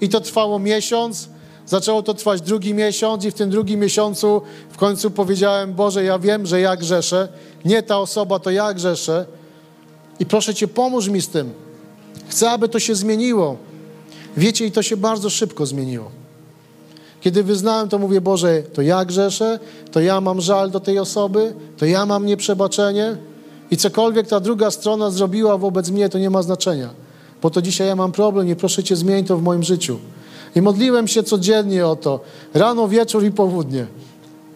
I 0.00 0.08
to 0.08 0.20
trwało 0.20 0.58
miesiąc, 0.58 1.28
zaczęło 1.66 2.02
to 2.02 2.14
trwać 2.14 2.40
drugi 2.40 2.74
miesiąc 2.74 3.24
i 3.24 3.30
w 3.30 3.34
tym 3.34 3.50
drugim 3.50 3.80
miesiącu 3.80 4.42
w 4.70 4.76
końcu 4.76 5.10
powiedziałem, 5.10 5.74
Boże, 5.74 6.04
ja 6.04 6.18
wiem, 6.18 6.46
że 6.46 6.60
ja 6.60 6.76
grzeszę, 6.76 7.28
nie 7.64 7.82
ta 7.82 7.98
osoba, 7.98 8.38
to 8.38 8.50
ja 8.50 8.74
grzeszę 8.74 9.26
i 10.20 10.26
proszę 10.26 10.54
Cię, 10.54 10.68
pomóż 10.68 11.08
mi 11.08 11.20
z 11.20 11.28
tym. 11.28 11.52
Chcę, 12.28 12.50
aby 12.50 12.68
to 12.68 12.80
się 12.80 12.94
zmieniło. 12.94 13.56
Wiecie, 14.36 14.66
i 14.66 14.72
to 14.72 14.82
się 14.82 14.96
bardzo 14.96 15.30
szybko 15.30 15.66
zmieniło. 15.66 16.10
Kiedy 17.26 17.42
wyznałem, 17.42 17.88
to 17.88 17.98
mówię, 17.98 18.20
Boże, 18.20 18.62
to 18.62 18.82
ja 18.82 19.04
grzeszę, 19.04 19.58
to 19.92 20.00
ja 20.00 20.20
mam 20.20 20.40
żal 20.40 20.70
do 20.70 20.80
tej 20.80 20.98
osoby, 20.98 21.54
to 21.76 21.86
ja 21.86 22.06
mam 22.06 22.26
nieprzebaczenie 22.26 23.16
i 23.70 23.76
cokolwiek 23.76 24.26
ta 24.26 24.40
druga 24.40 24.70
strona 24.70 25.10
zrobiła 25.10 25.58
wobec 25.58 25.90
mnie, 25.90 26.08
to 26.08 26.18
nie 26.18 26.30
ma 26.30 26.42
znaczenia, 26.42 26.90
bo 27.42 27.50
to 27.50 27.62
dzisiaj 27.62 27.86
ja 27.86 27.96
mam 27.96 28.12
problem 28.12 28.48
i 28.48 28.56
proszę 28.56 28.84
Cię, 28.84 28.96
zmień 28.96 29.24
to 29.24 29.36
w 29.36 29.42
moim 29.42 29.62
życiu. 29.62 29.98
I 30.56 30.62
modliłem 30.62 31.08
się 31.08 31.22
codziennie 31.22 31.86
o 31.86 31.96
to, 31.96 32.20
rano, 32.54 32.88
wieczór 32.88 33.24
i 33.24 33.30
południe. 33.30 33.86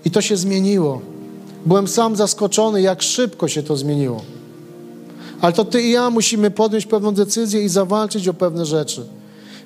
I 0.04 0.10
to 0.10 0.20
się 0.20 0.36
zmieniło. 0.36 1.00
Byłem 1.66 1.88
sam 1.88 2.16
zaskoczony, 2.16 2.82
jak 2.82 3.02
szybko 3.02 3.48
się 3.48 3.62
to 3.62 3.76
zmieniło. 3.76 4.22
Ale 5.40 5.52
to 5.52 5.64
Ty 5.64 5.82
i 5.82 5.90
ja 5.90 6.10
musimy 6.10 6.50
podjąć 6.50 6.86
pewną 6.86 7.14
decyzję 7.14 7.62
i 7.62 7.68
zawalczyć 7.68 8.28
o 8.28 8.34
pewne 8.34 8.66
rzeczy. 8.66 9.06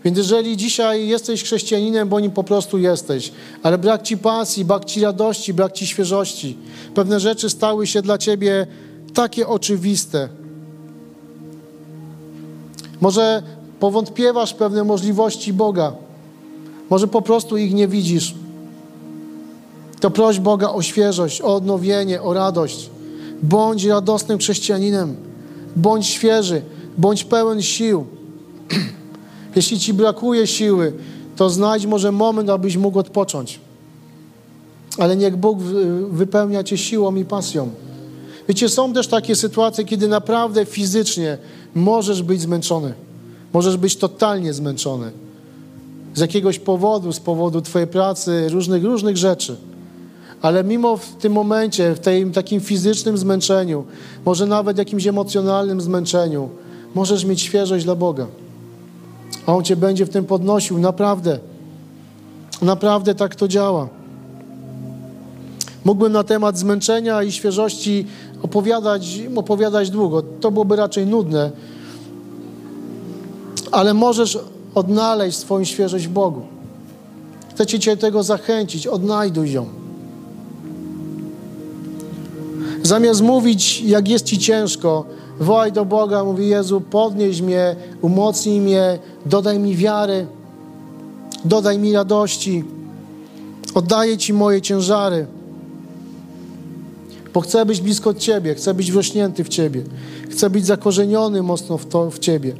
Więc 0.04 0.18
jeżeli 0.18 0.56
dzisiaj 0.56 1.08
jesteś 1.08 1.42
chrześcijaninem, 1.42 2.08
bo 2.08 2.20
nim 2.20 2.30
po 2.30 2.44
prostu 2.44 2.78
jesteś, 2.78 3.32
ale 3.62 3.78
brak 3.78 4.02
ci 4.02 4.18
pasji, 4.18 4.64
brak 4.64 4.84
ci 4.84 5.00
radości, 5.00 5.54
brak 5.54 5.72
ci 5.72 5.86
świeżości, 5.86 6.58
pewne 6.94 7.20
rzeczy 7.20 7.50
stały 7.50 7.86
się 7.86 8.02
dla 8.02 8.18
ciebie 8.18 8.66
takie 9.14 9.48
oczywiste. 9.48 10.28
Może 13.00 13.42
powątpiewasz 13.80 14.54
pewne 14.54 14.84
możliwości 14.84 15.52
Boga, 15.52 15.92
może 16.90 17.08
po 17.08 17.22
prostu 17.22 17.56
ich 17.56 17.74
nie 17.74 17.88
widzisz. 17.88 18.34
To 20.00 20.10
proś 20.10 20.40
Boga 20.40 20.68
o 20.68 20.82
świeżość, 20.82 21.40
o 21.40 21.54
odnowienie, 21.54 22.22
o 22.22 22.34
radość. 22.34 22.90
Bądź 23.42 23.84
radosnym 23.84 24.38
chrześcijaninem, 24.38 25.16
bądź 25.76 26.06
świeży, 26.06 26.62
bądź 26.98 27.24
pełen 27.24 27.62
sił. 27.62 28.06
Jeśli 29.56 29.78
ci 29.78 29.94
brakuje 29.94 30.46
siły, 30.46 30.92
to 31.36 31.50
znajdź 31.50 31.86
może 31.86 32.12
moment, 32.12 32.50
abyś 32.50 32.76
mógł 32.76 32.98
odpocząć. 32.98 33.60
Ale 34.98 35.16
niech 35.16 35.36
Bóg 35.36 35.58
wypełnia 36.10 36.64
cię 36.64 36.78
siłą 36.78 37.14
i 37.14 37.24
pasją. 37.24 37.70
Wiecie, 38.48 38.68
są 38.68 38.92
też 38.92 39.08
takie 39.08 39.36
sytuacje, 39.36 39.84
kiedy 39.84 40.08
naprawdę 40.08 40.64
fizycznie 40.64 41.38
możesz 41.74 42.22
być 42.22 42.40
zmęczony. 42.40 42.94
Możesz 43.52 43.76
być 43.76 43.96
totalnie 43.96 44.52
zmęczony. 44.52 45.10
Z 46.14 46.20
jakiegoś 46.20 46.58
powodu, 46.58 47.12
z 47.12 47.20
powodu 47.20 47.60
twojej 47.60 47.88
pracy, 47.88 48.48
różnych, 48.48 48.84
różnych 48.84 49.16
rzeczy. 49.16 49.56
Ale 50.42 50.64
mimo 50.64 50.96
w 50.96 51.06
tym 51.06 51.32
momencie, 51.32 51.94
w 51.94 51.98
tym 51.98 52.32
takim 52.32 52.60
fizycznym 52.60 53.18
zmęczeniu, 53.18 53.84
może 54.24 54.46
nawet 54.46 54.78
jakimś 54.78 55.06
emocjonalnym 55.06 55.80
zmęczeniu, 55.80 56.48
możesz 56.94 57.24
mieć 57.24 57.40
świeżość 57.40 57.84
dla 57.84 57.94
Boga 57.94 58.26
a 59.46 59.54
On 59.54 59.64
Cię 59.64 59.76
będzie 59.76 60.07
w 60.07 60.11
tym 60.11 60.24
podnosił. 60.24 60.78
Naprawdę. 60.78 61.38
Naprawdę 62.62 63.14
tak 63.14 63.35
to 63.35 63.48
działa. 63.48 63.88
Mógłbym 65.85 66.12
na 66.12 66.24
temat 66.24 66.59
zmęczenia 66.59 67.22
i 67.22 67.33
świeżości 67.33 68.07
opowiadać, 68.42 69.20
opowiadać 69.37 69.90
długo. 69.90 70.22
To 70.22 70.50
byłoby 70.50 70.76
raczej 70.76 71.07
nudne. 71.07 71.50
Ale 73.72 73.94
możesz 73.94 74.38
odnaleźć 74.74 75.38
swoją 75.38 75.64
świeżość 75.64 76.07
w 76.07 76.11
Bogu. 76.11 76.42
Chcę 77.50 77.66
Cię 77.66 77.96
tego 77.96 78.22
zachęcić, 78.22 78.87
odnajduj 78.87 79.52
ją. 79.52 79.66
Zamiast 82.83 83.22
mówić, 83.22 83.80
jak 83.80 84.09
jest 84.09 84.24
Ci 84.24 84.38
ciężko, 84.38 85.04
wołaj 85.40 85.73
do 85.73 85.85
Boga, 85.85 86.25
mówi 86.25 86.49
Jezu, 86.49 86.81
podnieś 86.81 87.40
mnie, 87.40 87.77
umocnij 88.01 88.61
mnie, 88.61 88.99
dodaj 89.27 89.59
mi 89.59 89.77
wiary, 89.77 90.27
dodaj 91.44 91.79
mi 91.79 91.92
radości, 91.92 92.64
oddaję 93.75 94.18
Ci 94.18 94.33
moje 94.33 94.62
ciężary, 94.62 95.27
bo 97.35 97.40
chcę 97.40 97.66
być 97.66 97.81
blisko 97.81 98.14
Ciebie, 98.14 98.55
chcę 98.55 98.75
być 98.75 98.92
wrośnięty 98.92 99.44
w 99.44 99.49
Ciebie, 99.49 99.83
chcę 100.31 100.51
być 100.51 100.66
zakorzeniony 100.66 101.42
mocno 101.42 101.79
w, 101.79 101.87
to, 101.87 102.11
w 102.11 102.18
Ciebie. 102.18 102.55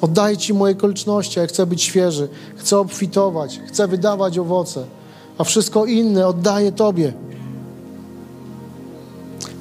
Oddaję 0.00 0.36
Ci 0.36 0.54
moje 0.54 0.74
okoliczności, 0.74 1.40
a 1.40 1.46
chcę 1.46 1.66
być 1.66 1.82
świeży, 1.82 2.28
chcę 2.56 2.78
obfitować, 2.78 3.60
chcę 3.66 3.88
wydawać 3.88 4.38
owoce, 4.38 4.84
a 5.38 5.44
wszystko 5.44 5.86
inne 5.86 6.26
oddaję 6.26 6.72
Tobie. 6.72 7.12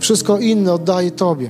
Wszystko 0.08 0.38
inne 0.38 0.74
oddaję 0.74 1.12
Tobie. 1.12 1.50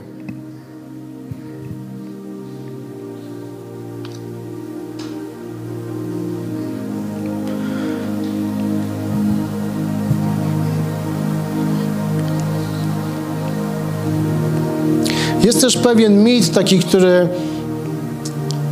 Jest 15.44 15.62
też 15.62 15.78
pewien 15.78 16.24
mit 16.24 16.54
taki, 16.54 16.80
który 16.80 17.28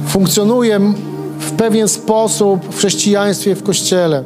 funkcjonuje 0.08 0.80
w 1.40 1.52
pewien 1.52 1.88
sposób 1.88 2.66
w 2.70 2.78
chrześcijaństwie, 2.78 3.56
w 3.56 3.64
kościele. 3.64 4.24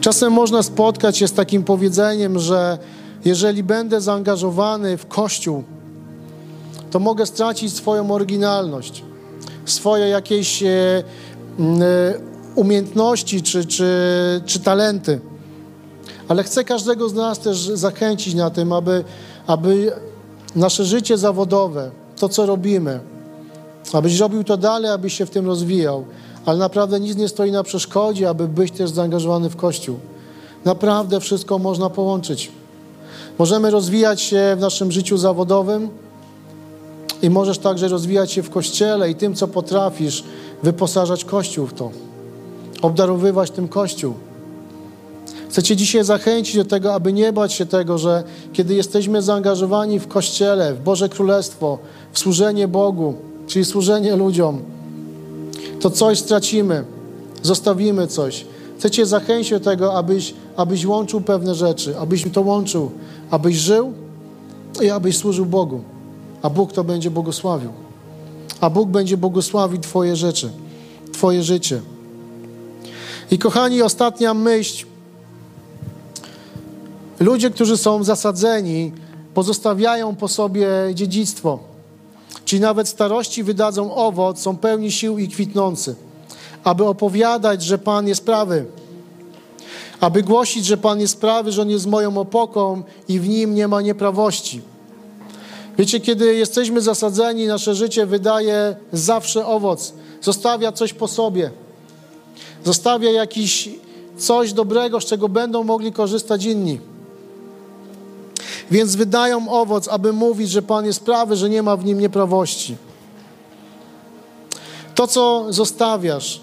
Czasem 0.00 0.32
można 0.32 0.62
spotkać 0.62 1.16
się 1.18 1.28
z 1.28 1.32
takim 1.32 1.62
powiedzeniem, 1.62 2.38
że 2.38 2.78
jeżeli 3.24 3.62
będę 3.62 4.00
zaangażowany 4.00 4.96
w 4.96 5.06
Kościół, 5.06 5.64
to 6.90 6.98
mogę 6.98 7.26
stracić 7.26 7.76
swoją 7.76 8.10
oryginalność, 8.10 9.04
swoje 9.64 10.08
jakieś 10.08 10.62
e, 10.62 10.68
e, 10.68 11.02
umiejętności 12.54 13.42
czy, 13.42 13.64
czy, 13.64 13.90
czy 14.46 14.60
talenty. 14.60 15.20
Ale 16.28 16.42
chcę 16.42 16.64
każdego 16.64 17.08
z 17.08 17.14
nas 17.14 17.38
też 17.38 17.58
zachęcić 17.58 18.34
na 18.34 18.50
tym, 18.50 18.72
aby, 18.72 19.04
aby 19.46 19.92
nasze 20.56 20.84
życie 20.84 21.18
zawodowe, 21.18 21.90
to 22.16 22.28
co 22.28 22.46
robimy, 22.46 23.00
abyś 23.92 24.18
robił 24.18 24.44
to 24.44 24.56
dalej, 24.56 24.90
abyś 24.90 25.14
się 25.14 25.26
w 25.26 25.30
tym 25.30 25.46
rozwijał. 25.46 26.04
Ale 26.46 26.58
naprawdę 26.58 27.00
nic 27.00 27.16
nie 27.16 27.28
stoi 27.28 27.52
na 27.52 27.62
przeszkodzie, 27.62 28.28
aby 28.28 28.48
być 28.48 28.72
też 28.72 28.90
zaangażowany 28.90 29.50
w 29.50 29.56
Kościół. 29.56 29.98
Naprawdę 30.64 31.20
wszystko 31.20 31.58
można 31.58 31.90
połączyć. 31.90 32.52
Możemy 33.40 33.70
rozwijać 33.70 34.20
się 34.20 34.54
w 34.56 34.60
naszym 34.60 34.92
życiu 34.92 35.16
zawodowym 35.16 35.88
i 37.22 37.30
możesz 37.30 37.58
także 37.58 37.88
rozwijać 37.88 38.32
się 38.32 38.42
w 38.42 38.50
Kościele 38.50 39.10
i 39.10 39.14
tym, 39.14 39.34
co 39.34 39.48
potrafisz, 39.48 40.24
wyposażać 40.62 41.24
Kościół 41.24 41.66
w 41.66 41.74
to. 41.74 41.90
Obdarowywać 42.82 43.50
tym 43.50 43.68
Kościół. 43.68 44.14
Chcę 45.50 45.62
Cię 45.62 45.76
dzisiaj 45.76 46.04
zachęcić 46.04 46.56
do 46.56 46.64
tego, 46.64 46.94
aby 46.94 47.12
nie 47.12 47.32
bać 47.32 47.52
się 47.52 47.66
tego, 47.66 47.98
że 47.98 48.24
kiedy 48.52 48.74
jesteśmy 48.74 49.22
zaangażowani 49.22 49.98
w 49.98 50.08
Kościele, 50.08 50.74
w 50.74 50.82
Boże 50.82 51.08
Królestwo, 51.08 51.78
w 52.12 52.18
służenie 52.18 52.68
Bogu, 52.68 53.14
czyli 53.46 53.64
służenie 53.64 54.16
ludziom, 54.16 54.62
to 55.80 55.90
coś 55.90 56.18
stracimy, 56.18 56.84
zostawimy 57.42 58.06
coś. 58.06 58.44
Chcę 58.80 58.90
Cię 58.90 59.06
zachęcić 59.06 59.50
do 59.50 59.60
tego, 59.60 59.94
abyś, 59.94 60.34
abyś 60.56 60.86
łączył 60.86 61.20
pewne 61.20 61.54
rzeczy, 61.54 61.98
abyś 61.98 62.24
to 62.32 62.40
łączył, 62.40 62.90
abyś 63.30 63.56
żył 63.56 63.92
i 64.82 64.90
abyś 64.90 65.16
służył 65.16 65.46
Bogu, 65.46 65.80
a 66.42 66.50
Bóg 66.50 66.72
to 66.72 66.84
będzie 66.84 67.10
błogosławił. 67.10 67.70
A 68.60 68.70
Bóg 68.70 68.88
będzie 68.88 69.16
błogosławił 69.16 69.80
Twoje 69.80 70.16
rzeczy, 70.16 70.50
Twoje 71.12 71.42
życie. 71.42 71.80
I 73.30 73.38
kochani, 73.38 73.82
ostatnia 73.82 74.34
myśl. 74.34 74.86
Ludzie, 77.20 77.50
którzy 77.50 77.76
są 77.76 78.04
zasadzeni, 78.04 78.92
pozostawiają 79.34 80.16
po 80.16 80.28
sobie 80.28 80.68
dziedzictwo. 80.94 81.58
Ci 82.44 82.60
nawet 82.60 82.88
starości 82.88 83.44
wydadzą 83.44 83.94
owoc, 83.94 84.40
są 84.40 84.56
pełni 84.56 84.92
sił 84.92 85.18
i 85.18 85.28
kwitnący, 85.28 85.94
aby 86.64 86.84
opowiadać, 86.84 87.62
że 87.62 87.78
Pan 87.78 88.08
jest 88.08 88.24
prawy, 88.24 88.64
aby 90.00 90.22
głosić, 90.22 90.66
że 90.66 90.76
Pan 90.76 91.00
jest 91.00 91.20
prawy, 91.20 91.52
że 91.52 91.62
On 91.62 91.70
jest 91.70 91.86
moją 91.86 92.18
opoką 92.18 92.82
i 93.08 93.20
w 93.20 93.28
Nim 93.28 93.54
nie 93.54 93.68
ma 93.68 93.82
nieprawości. 93.82 94.60
Wiecie, 95.78 96.00
kiedy 96.00 96.34
jesteśmy 96.34 96.80
zasadzeni, 96.80 97.46
nasze 97.46 97.74
życie 97.74 98.06
wydaje 98.06 98.76
zawsze 98.92 99.46
owoc, 99.46 99.92
zostawia 100.20 100.72
coś 100.72 100.92
po 100.92 101.08
sobie, 101.08 101.50
zostawia 102.64 103.10
jakiś 103.10 103.68
coś 104.18 104.52
dobrego, 104.52 105.00
z 105.00 105.04
czego 105.04 105.28
będą 105.28 105.64
mogli 105.64 105.92
korzystać 105.92 106.44
inni. 106.44 106.80
Więc 108.70 108.96
wydają 108.96 109.48
owoc, 109.48 109.88
aby 109.88 110.12
mówić, 110.12 110.50
że 110.50 110.62
Pan 110.62 110.86
jest 110.86 111.04
prawy, 111.04 111.36
że 111.36 111.50
nie 111.50 111.62
ma 111.62 111.76
w 111.76 111.84
nim 111.84 112.00
nieprawości. 112.00 112.76
To, 114.94 115.06
co 115.06 115.46
zostawiasz, 115.48 116.40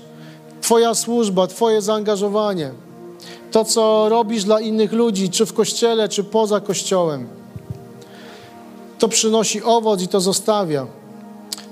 Twoja 0.62 0.96
służba, 0.96 1.48
Twoje 1.48 1.82
zaangażowanie, 1.82 2.72
to, 3.52 3.65
co 3.65 4.10
robisz 4.10 4.43
dla 4.43 4.60
innych 4.60 4.93
ludzi, 4.93 5.30
czy 5.30 5.46
w 5.46 5.54
kościele, 5.54 6.10
czy 6.10 6.24
poza 6.24 6.60
kościołem, 6.60 7.28
to 9.00 9.08
przynosi 9.08 9.63
owoc 9.63 10.02
i 10.02 10.08
to 10.08 10.22
zostawia. 10.22 10.88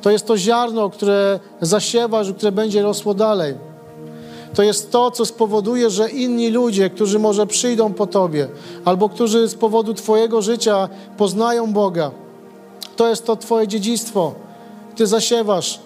To 0.02 0.12
jest 0.12 0.26
to 0.26 0.38
ziarno, 0.38 0.89
które 0.89 1.39
zasiewasz, 1.62 2.34
które 2.34 2.52
będzie 2.52 2.82
rosło 2.82 3.13
dalej. 3.13 3.56
To 4.56 4.63
jest 4.63 4.91
to, 4.91 5.12
co 5.12 5.26
spowoduje, 5.26 5.89
że 5.89 6.10
inni 6.10 6.50
ludzie, 6.50 6.89
którzy 6.89 7.19
może 7.19 7.48
przyjdą 7.48 7.93
po 7.93 8.08
Tobie, 8.08 8.48
albo 8.86 9.10
którzy 9.10 9.48
z 9.48 9.56
powodu 9.56 9.93
Twojego 9.93 10.41
życia 10.41 10.89
poznają 11.17 11.74
Boga, 11.74 12.12
to 12.95 13.08
jest 13.08 13.26
to 13.26 13.36
Twoje 13.36 13.67
dziedzictwo. 13.67 14.34
Ty 14.95 15.08
zasiewasz, 15.08 15.80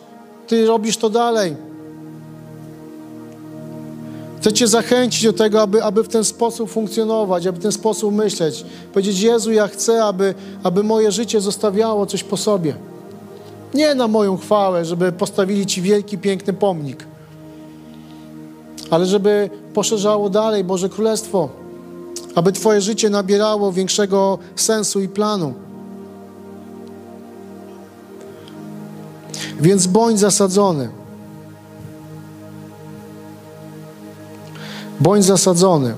Ty 0.47 0.65
robisz 0.65 0.97
to 0.97 1.09
dalej. 1.09 1.55
Chcę 4.39 4.53
Cię 4.53 4.67
zachęcić 4.67 5.23
do 5.23 5.33
tego, 5.33 5.61
aby, 5.61 5.83
aby 5.83 6.03
w 6.03 6.07
ten 6.07 6.23
sposób 6.23 6.69
funkcjonować, 6.69 7.47
aby 7.47 7.59
w 7.59 7.61
ten 7.61 7.71
sposób 7.71 8.13
myśleć. 8.13 8.65
Powiedzieć, 8.93 9.19
Jezu, 9.19 9.51
ja 9.51 9.67
chcę, 9.67 10.03
aby, 10.03 10.33
aby 10.63 10.83
moje 10.83 11.11
życie 11.11 11.41
zostawiało 11.41 12.05
coś 12.05 12.23
po 12.23 12.37
sobie. 12.37 12.75
Nie 13.73 13.95
na 13.95 14.07
moją 14.07 14.37
chwałę, 14.37 14.85
żeby 14.85 15.11
postawili 15.11 15.65
Ci 15.65 15.81
wielki, 15.81 16.17
piękny 16.17 16.53
pomnik, 16.53 17.05
ale 18.89 19.05
żeby 19.05 19.49
poszerzało 19.73 20.29
dalej 20.29 20.63
Boże 20.63 20.89
Królestwo, 20.89 21.49
aby 22.35 22.51
Twoje 22.51 22.81
życie 22.81 23.09
nabierało 23.09 23.71
większego 23.71 24.37
sensu 24.55 25.01
i 25.01 25.07
planu. 25.07 25.53
Więc 29.61 29.87
bądź 29.87 30.19
zasadzony. 30.19 30.98
Bądź 34.99 35.25
zasadzony. 35.25 35.93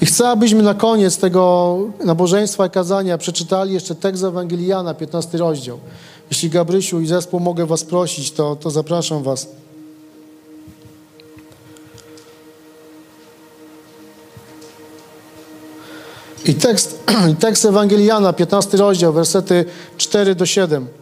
I 0.00 0.06
chcę, 0.06 0.28
abyśmy 0.28 0.62
na 0.62 0.74
koniec 0.74 1.18
tego 1.18 1.78
nabożeństwa 2.04 2.66
i 2.66 2.70
kazania 2.70 3.18
przeczytali 3.18 3.74
jeszcze 3.74 3.94
tekst 3.94 4.24
Ewangeliana, 4.24 4.94
15 4.94 5.38
rozdział. 5.38 5.78
Jeśli 6.30 6.50
Gabrysiu 6.50 7.00
i 7.00 7.06
zespół 7.06 7.40
mogę 7.40 7.66
Was 7.66 7.84
prosić, 7.84 8.32
to, 8.32 8.56
to 8.56 8.70
zapraszam 8.70 9.22
Was. 9.22 9.48
I 16.44 16.54
tekst, 16.54 17.04
tekst 17.40 17.64
Ewangeliana, 17.64 18.32
15 18.32 18.78
rozdział, 18.78 19.12
wersety 19.12 19.64
4 19.96 20.34
do 20.34 20.46
7. 20.46 21.01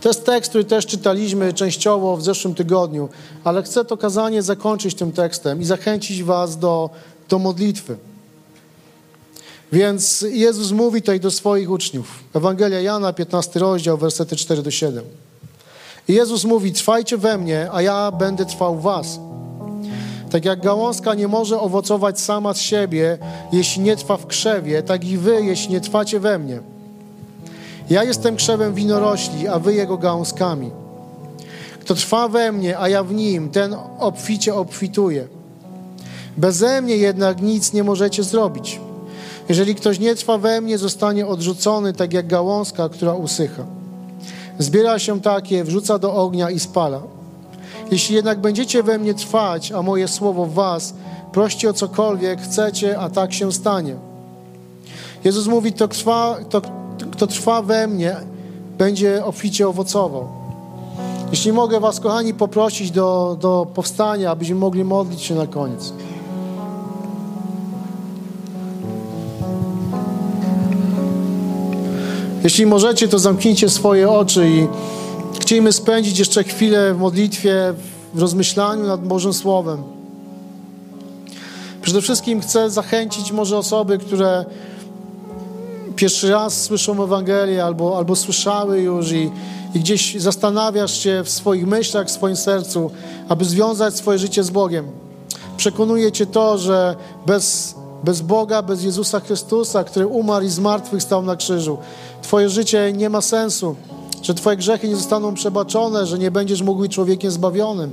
To 0.00 0.08
jest 0.08 0.26
tekst, 0.26 0.50
który 0.50 0.64
też 0.64 0.86
czytaliśmy 0.86 1.52
częściowo 1.52 2.16
w 2.16 2.22
zeszłym 2.22 2.54
tygodniu, 2.54 3.08
ale 3.44 3.62
chcę 3.62 3.84
to 3.84 3.96
kazanie 3.96 4.42
zakończyć 4.42 4.94
tym 4.94 5.12
tekstem 5.12 5.60
i 5.60 5.64
zachęcić 5.64 6.22
Was 6.22 6.58
do, 6.58 6.90
do 7.28 7.38
modlitwy. 7.38 7.96
Więc 9.72 10.24
Jezus 10.30 10.72
mówi 10.72 11.02
tutaj 11.02 11.20
do 11.20 11.30
swoich 11.30 11.70
uczniów. 11.70 12.24
Ewangelia 12.34 12.80
Jana, 12.80 13.12
15 13.12 13.60
rozdział, 13.60 13.98
wersety 13.98 14.36
4 14.36 14.62
do 14.62 14.70
7. 14.70 15.04
I 16.08 16.14
Jezus 16.14 16.44
mówi: 16.44 16.72
Trwajcie 16.72 17.16
we 17.18 17.38
mnie, 17.38 17.68
a 17.72 17.82
ja 17.82 18.12
będę 18.12 18.46
trwał 18.46 18.76
w 18.76 18.82
Was. 18.82 19.18
Tak 20.30 20.44
jak 20.44 20.62
gałązka 20.62 21.14
nie 21.14 21.28
może 21.28 21.60
owocować 21.60 22.20
sama 22.20 22.54
z 22.54 22.60
siebie, 22.60 23.18
jeśli 23.52 23.82
nie 23.82 23.96
trwa 23.96 24.16
w 24.16 24.26
krzewie, 24.26 24.82
tak 24.82 25.04
i 25.04 25.18
wy, 25.18 25.44
jeśli 25.44 25.72
nie 25.72 25.80
trwacie 25.80 26.20
we 26.20 26.38
mnie. 26.38 26.60
Ja 27.90 28.04
jestem 28.04 28.36
krzewem 28.36 28.74
winorośli, 28.74 29.48
a 29.48 29.58
wy 29.58 29.74
jego 29.74 29.98
gałązkami. 29.98 30.70
Kto 31.80 31.94
trwa 31.94 32.28
we 32.28 32.52
mnie, 32.52 32.78
a 32.78 32.88
ja 32.88 33.04
w 33.04 33.14
nim, 33.14 33.50
ten 33.50 33.76
obficie 33.98 34.54
obfituje. 34.54 35.28
Beze 36.36 36.82
mnie 36.82 36.96
jednak 36.96 37.42
nic 37.42 37.72
nie 37.72 37.84
możecie 37.84 38.22
zrobić. 38.22 38.80
Jeżeli 39.48 39.74
ktoś 39.74 39.98
nie 39.98 40.14
trwa 40.14 40.38
we 40.38 40.60
mnie, 40.60 40.78
zostanie 40.78 41.26
odrzucony, 41.26 41.92
tak 41.92 42.12
jak 42.12 42.26
gałązka, 42.26 42.88
która 42.88 43.14
usycha. 43.14 43.64
Zbiera 44.58 44.98
się 44.98 45.20
takie, 45.20 45.64
wrzuca 45.64 45.98
do 45.98 46.14
ognia 46.14 46.50
i 46.50 46.60
spala. 46.60 47.02
Jeśli 47.90 48.14
jednak 48.16 48.40
będziecie 48.40 48.82
we 48.82 48.98
mnie 48.98 49.14
trwać, 49.14 49.72
a 49.72 49.82
moje 49.82 50.08
słowo 50.08 50.46
w 50.46 50.54
was, 50.54 50.94
proście 51.32 51.70
o 51.70 51.72
cokolwiek 51.72 52.40
chcecie, 52.40 52.98
a 52.98 53.10
tak 53.10 53.32
się 53.32 53.52
stanie. 53.52 53.94
Jezus 55.24 55.46
mówi, 55.46 55.72
kto 55.72 55.88
trwa, 55.88 56.36
kto, 56.48 56.62
kto 57.20 57.26
trwa 57.26 57.62
we 57.62 57.86
mnie, 57.86 58.16
będzie 58.78 59.24
obficie 59.24 59.68
owocował. 59.68 60.28
Jeśli 61.30 61.52
mogę 61.52 61.80
was, 61.80 62.00
kochani, 62.00 62.34
poprosić 62.34 62.90
do, 62.90 63.36
do 63.40 63.66
powstania, 63.74 64.30
abyśmy 64.30 64.54
mogli 64.54 64.84
modlić 64.84 65.22
się 65.22 65.34
na 65.34 65.46
koniec. 65.46 65.92
Jeśli 72.44 72.66
możecie, 72.66 73.08
to 73.08 73.18
zamknijcie 73.18 73.68
swoje 73.68 74.10
oczy 74.10 74.48
i 74.48 74.68
chcielibyśmy 75.40 75.72
spędzić 75.72 76.18
jeszcze 76.18 76.44
chwilę 76.44 76.94
w 76.94 76.98
modlitwie, 76.98 77.74
w 78.14 78.20
rozmyślaniu 78.20 78.86
nad 78.86 79.06
Bożym 79.06 79.32
Słowem. 79.32 79.82
Przede 81.82 82.02
wszystkim 82.02 82.40
chcę 82.40 82.70
zachęcić 82.70 83.32
może 83.32 83.58
osoby, 83.58 83.98
które 83.98 84.44
pierwszy 86.00 86.30
raz 86.30 86.62
słyszą 86.62 87.04
Ewangelię 87.04 87.64
albo, 87.64 87.98
albo 87.98 88.16
słyszały 88.16 88.80
już 88.80 89.12
i, 89.12 89.30
i 89.74 89.80
gdzieś 89.80 90.16
zastanawiasz 90.20 90.98
się 90.98 91.22
w 91.24 91.30
swoich 91.30 91.66
myślach, 91.66 92.06
w 92.06 92.10
swoim 92.10 92.36
sercu, 92.36 92.90
aby 93.28 93.44
związać 93.44 93.96
swoje 93.96 94.18
życie 94.18 94.44
z 94.44 94.50
Bogiem. 94.50 94.86
Przekonuje 95.56 96.12
cię 96.12 96.26
to, 96.26 96.58
że 96.58 96.96
bez, 97.26 97.74
bez 98.04 98.20
Boga, 98.20 98.62
bez 98.62 98.82
Jezusa 98.84 99.20
Chrystusa, 99.20 99.84
który 99.84 100.06
umarł 100.06 100.44
i 100.44 100.48
zmartwychwstał 100.48 101.22
na 101.22 101.36
krzyżu, 101.36 101.78
Twoje 102.22 102.48
życie 102.48 102.92
nie 102.92 103.10
ma 103.10 103.20
sensu, 103.20 103.76
że 104.22 104.34
Twoje 104.34 104.56
grzechy 104.56 104.88
nie 104.88 104.96
zostaną 104.96 105.34
przebaczone, 105.34 106.06
że 106.06 106.18
nie 106.18 106.30
będziesz 106.30 106.62
mógł 106.62 106.80
być 106.80 106.92
człowiekiem 106.92 107.30
zbawionym. 107.30 107.90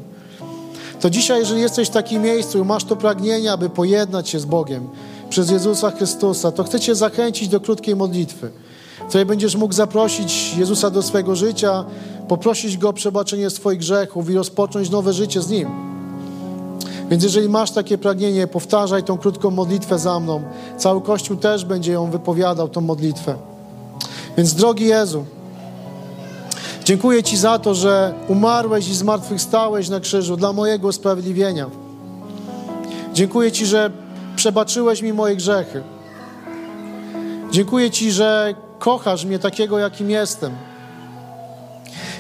To 1.01 1.10
dzisiaj, 1.10 1.39
jeżeli 1.39 1.62
jesteś 1.62 1.88
w 1.88 1.91
takim 1.91 2.22
miejscu 2.22 2.60
i 2.60 2.64
masz 2.64 2.84
to 2.84 2.95
pragnienie, 2.95 3.51
aby 3.51 3.70
pojednać 3.70 4.30
się 4.30 4.39
z 4.39 4.45
Bogiem 4.45 4.89
przez 5.30 5.49
Jezusa 5.49 5.91
Chrystusa, 5.91 6.51
to 6.51 6.63
chcę 6.63 6.80
Cię 6.80 6.95
zachęcić 6.95 7.47
do 7.47 7.59
krótkiej 7.59 7.95
modlitwy, 7.95 8.51
w 9.05 9.07
której 9.07 9.25
będziesz 9.25 9.55
mógł 9.55 9.73
zaprosić 9.73 10.53
Jezusa 10.57 10.89
do 10.89 11.03
swojego 11.03 11.36
życia, 11.36 11.86
poprosić 12.28 12.78
Go 12.78 12.89
o 12.89 12.93
przebaczenie 12.93 13.49
swoich 13.49 13.80
grzechów 13.80 14.30
i 14.30 14.34
rozpocząć 14.34 14.89
nowe 14.89 15.13
życie 15.13 15.41
z 15.41 15.49
Nim. 15.49 15.67
Więc 17.09 17.23
jeżeli 17.23 17.49
masz 17.49 17.71
takie 17.71 17.97
pragnienie, 17.97 18.47
powtarzaj 18.47 19.03
tą 19.03 19.17
krótką 19.17 19.51
modlitwę 19.51 19.99
za 19.99 20.19
mną. 20.19 20.41
Cały 20.78 21.01
Kościół 21.01 21.38
też 21.38 21.65
będzie 21.65 21.91
ją 21.91 22.11
wypowiadał, 22.11 22.69
tą 22.69 22.82
modlitwę. 22.82 23.36
Więc 24.38 24.53
drogi 24.53 24.86
Jezu, 24.86 25.25
dziękuję 26.84 27.23
Ci 27.23 27.38
za 27.38 27.59
to, 27.59 27.75
że 27.75 28.13
umarłeś 28.28 28.89
i 28.89 28.95
zmartwychwstałeś 28.95 29.89
na 29.89 29.99
krzyżu 29.99 30.38
dla 30.38 30.53
mojego 30.53 30.88
usprawiedliwienia. 30.88 31.69
Dziękuję 33.13 33.51
Ci, 33.51 33.65
że 33.65 33.91
przebaczyłeś 34.38 35.01
mi 35.01 35.13
moje 35.13 35.35
grzechy. 35.35 35.83
Dziękuję 37.51 37.91
Ci, 37.91 38.11
że 38.11 38.55
kochasz 38.79 39.25
mnie 39.25 39.39
takiego, 39.39 39.79
jakim 39.79 40.09
jestem. 40.09 40.51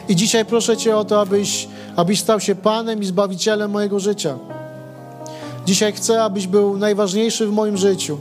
I 0.09 0.15
dzisiaj 0.15 0.45
proszę 0.45 0.77
Cię 0.77 0.97
o 0.97 1.05
to, 1.05 1.21
abyś, 1.21 1.67
abyś 1.95 2.19
stał 2.19 2.39
się 2.39 2.55
Panem 2.55 3.01
i 3.01 3.05
Zbawicielem 3.05 3.71
mojego 3.71 3.99
życia. 3.99 4.37
Dzisiaj 5.65 5.93
chcę, 5.93 6.23
abyś 6.23 6.47
był 6.47 6.77
najważniejszy 6.77 7.47
w 7.47 7.51
moim 7.51 7.77
życiu. 7.77 8.17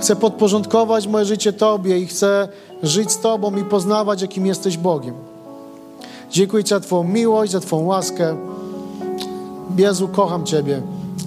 Chcę 0.00 0.16
podporządkować 0.16 1.06
moje 1.06 1.24
życie 1.24 1.52
Tobie 1.52 1.98
i 1.98 2.06
chcę 2.06 2.48
żyć 2.82 3.12
z 3.12 3.20
Tobą 3.20 3.56
i 3.56 3.64
poznawać, 3.64 4.22
jakim 4.22 4.46
jesteś 4.46 4.76
Bogiem. 4.76 5.14
Dziękuję 6.30 6.64
Ci 6.64 6.70
za 6.70 6.80
Twoją 6.80 7.04
miłość, 7.04 7.52
za 7.52 7.60
Twoją 7.60 7.82
łaskę. 7.84 8.36
Jezu, 9.76 10.08
kocham 10.08 10.46
Ciebie. 10.46 10.82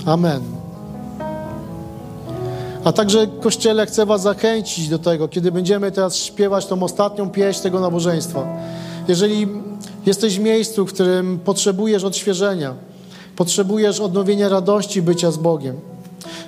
Amen. 0.05 0.56
A 2.83 2.91
także, 2.91 3.27
Kościele, 3.41 3.85
chcę 3.85 4.05
Was 4.05 4.21
zachęcić 4.21 4.89
do 4.89 4.99
tego, 4.99 5.27
kiedy 5.27 5.51
będziemy 5.51 5.91
teraz 5.91 6.15
śpiewać 6.15 6.65
tą 6.65 6.83
ostatnią 6.83 7.29
pieśń 7.29 7.61
tego 7.61 7.79
nabożeństwa. 7.79 8.47
Jeżeli 9.07 9.47
jesteś 10.05 10.39
w 10.39 10.41
miejscu, 10.41 10.85
w 10.85 10.93
którym 10.93 11.39
potrzebujesz 11.39 12.03
odświeżenia, 12.03 12.73
potrzebujesz 13.35 13.99
odnowienia 13.99 14.49
radości 14.49 15.01
bycia 15.01 15.31
z 15.31 15.37
Bogiem, 15.37 15.79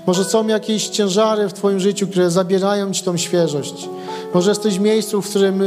może 0.07 0.23
są 0.23 0.47
jakieś 0.47 0.87
ciężary 0.87 1.49
w 1.49 1.53
Twoim 1.53 1.79
życiu, 1.79 2.07
które 2.07 2.31
zabierają 2.31 2.91
Ci 2.93 3.03
tą 3.03 3.17
świeżość. 3.17 3.89
Może 4.33 4.51
jesteś 4.51 4.77
w 4.77 4.81
miejscu, 4.81 5.21
w 5.21 5.29
którym 5.29 5.63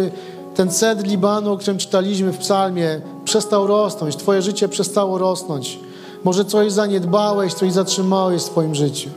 ten 0.54 0.70
ced 0.70 1.06
Libanu, 1.06 1.52
o 1.52 1.56
którym 1.56 1.78
czytaliśmy 1.78 2.32
w 2.32 2.38
psalmie, 2.38 3.00
przestał 3.24 3.66
rosnąć, 3.66 4.16
Twoje 4.16 4.42
życie 4.42 4.68
przestało 4.68 5.18
rosnąć. 5.18 5.78
Może 6.24 6.44
coś 6.44 6.72
zaniedbałeś, 6.72 7.54
coś 7.54 7.72
zatrzymałeś 7.72 8.42
w 8.42 8.44
swoim 8.44 8.74
życiu. 8.74 9.10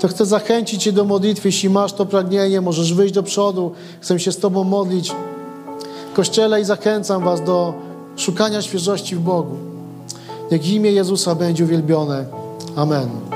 To 0.00 0.08
chcę 0.08 0.26
zachęcić 0.26 0.82
Cię 0.82 0.92
do 0.92 1.04
modlitwy. 1.04 1.48
Jeśli 1.48 1.70
masz 1.70 1.92
to 1.92 2.06
pragnienie, 2.06 2.60
możesz 2.60 2.94
wyjść 2.94 3.14
do 3.14 3.22
przodu. 3.22 3.72
Chcę 4.00 4.20
się 4.20 4.32
z 4.32 4.38
Tobą 4.38 4.64
modlić. 4.64 5.12
Kościele 6.14 6.60
i 6.60 6.64
zachęcam 6.64 7.24
Was 7.24 7.44
do 7.44 7.74
szukania 8.16 8.62
świeżości 8.62 9.16
w 9.16 9.20
Bogu. 9.20 9.56
Niech 10.50 10.68
imię 10.68 10.92
Jezusa 10.92 11.34
będzie 11.34 11.64
uwielbione. 11.64 12.24
Amen. 12.76 13.29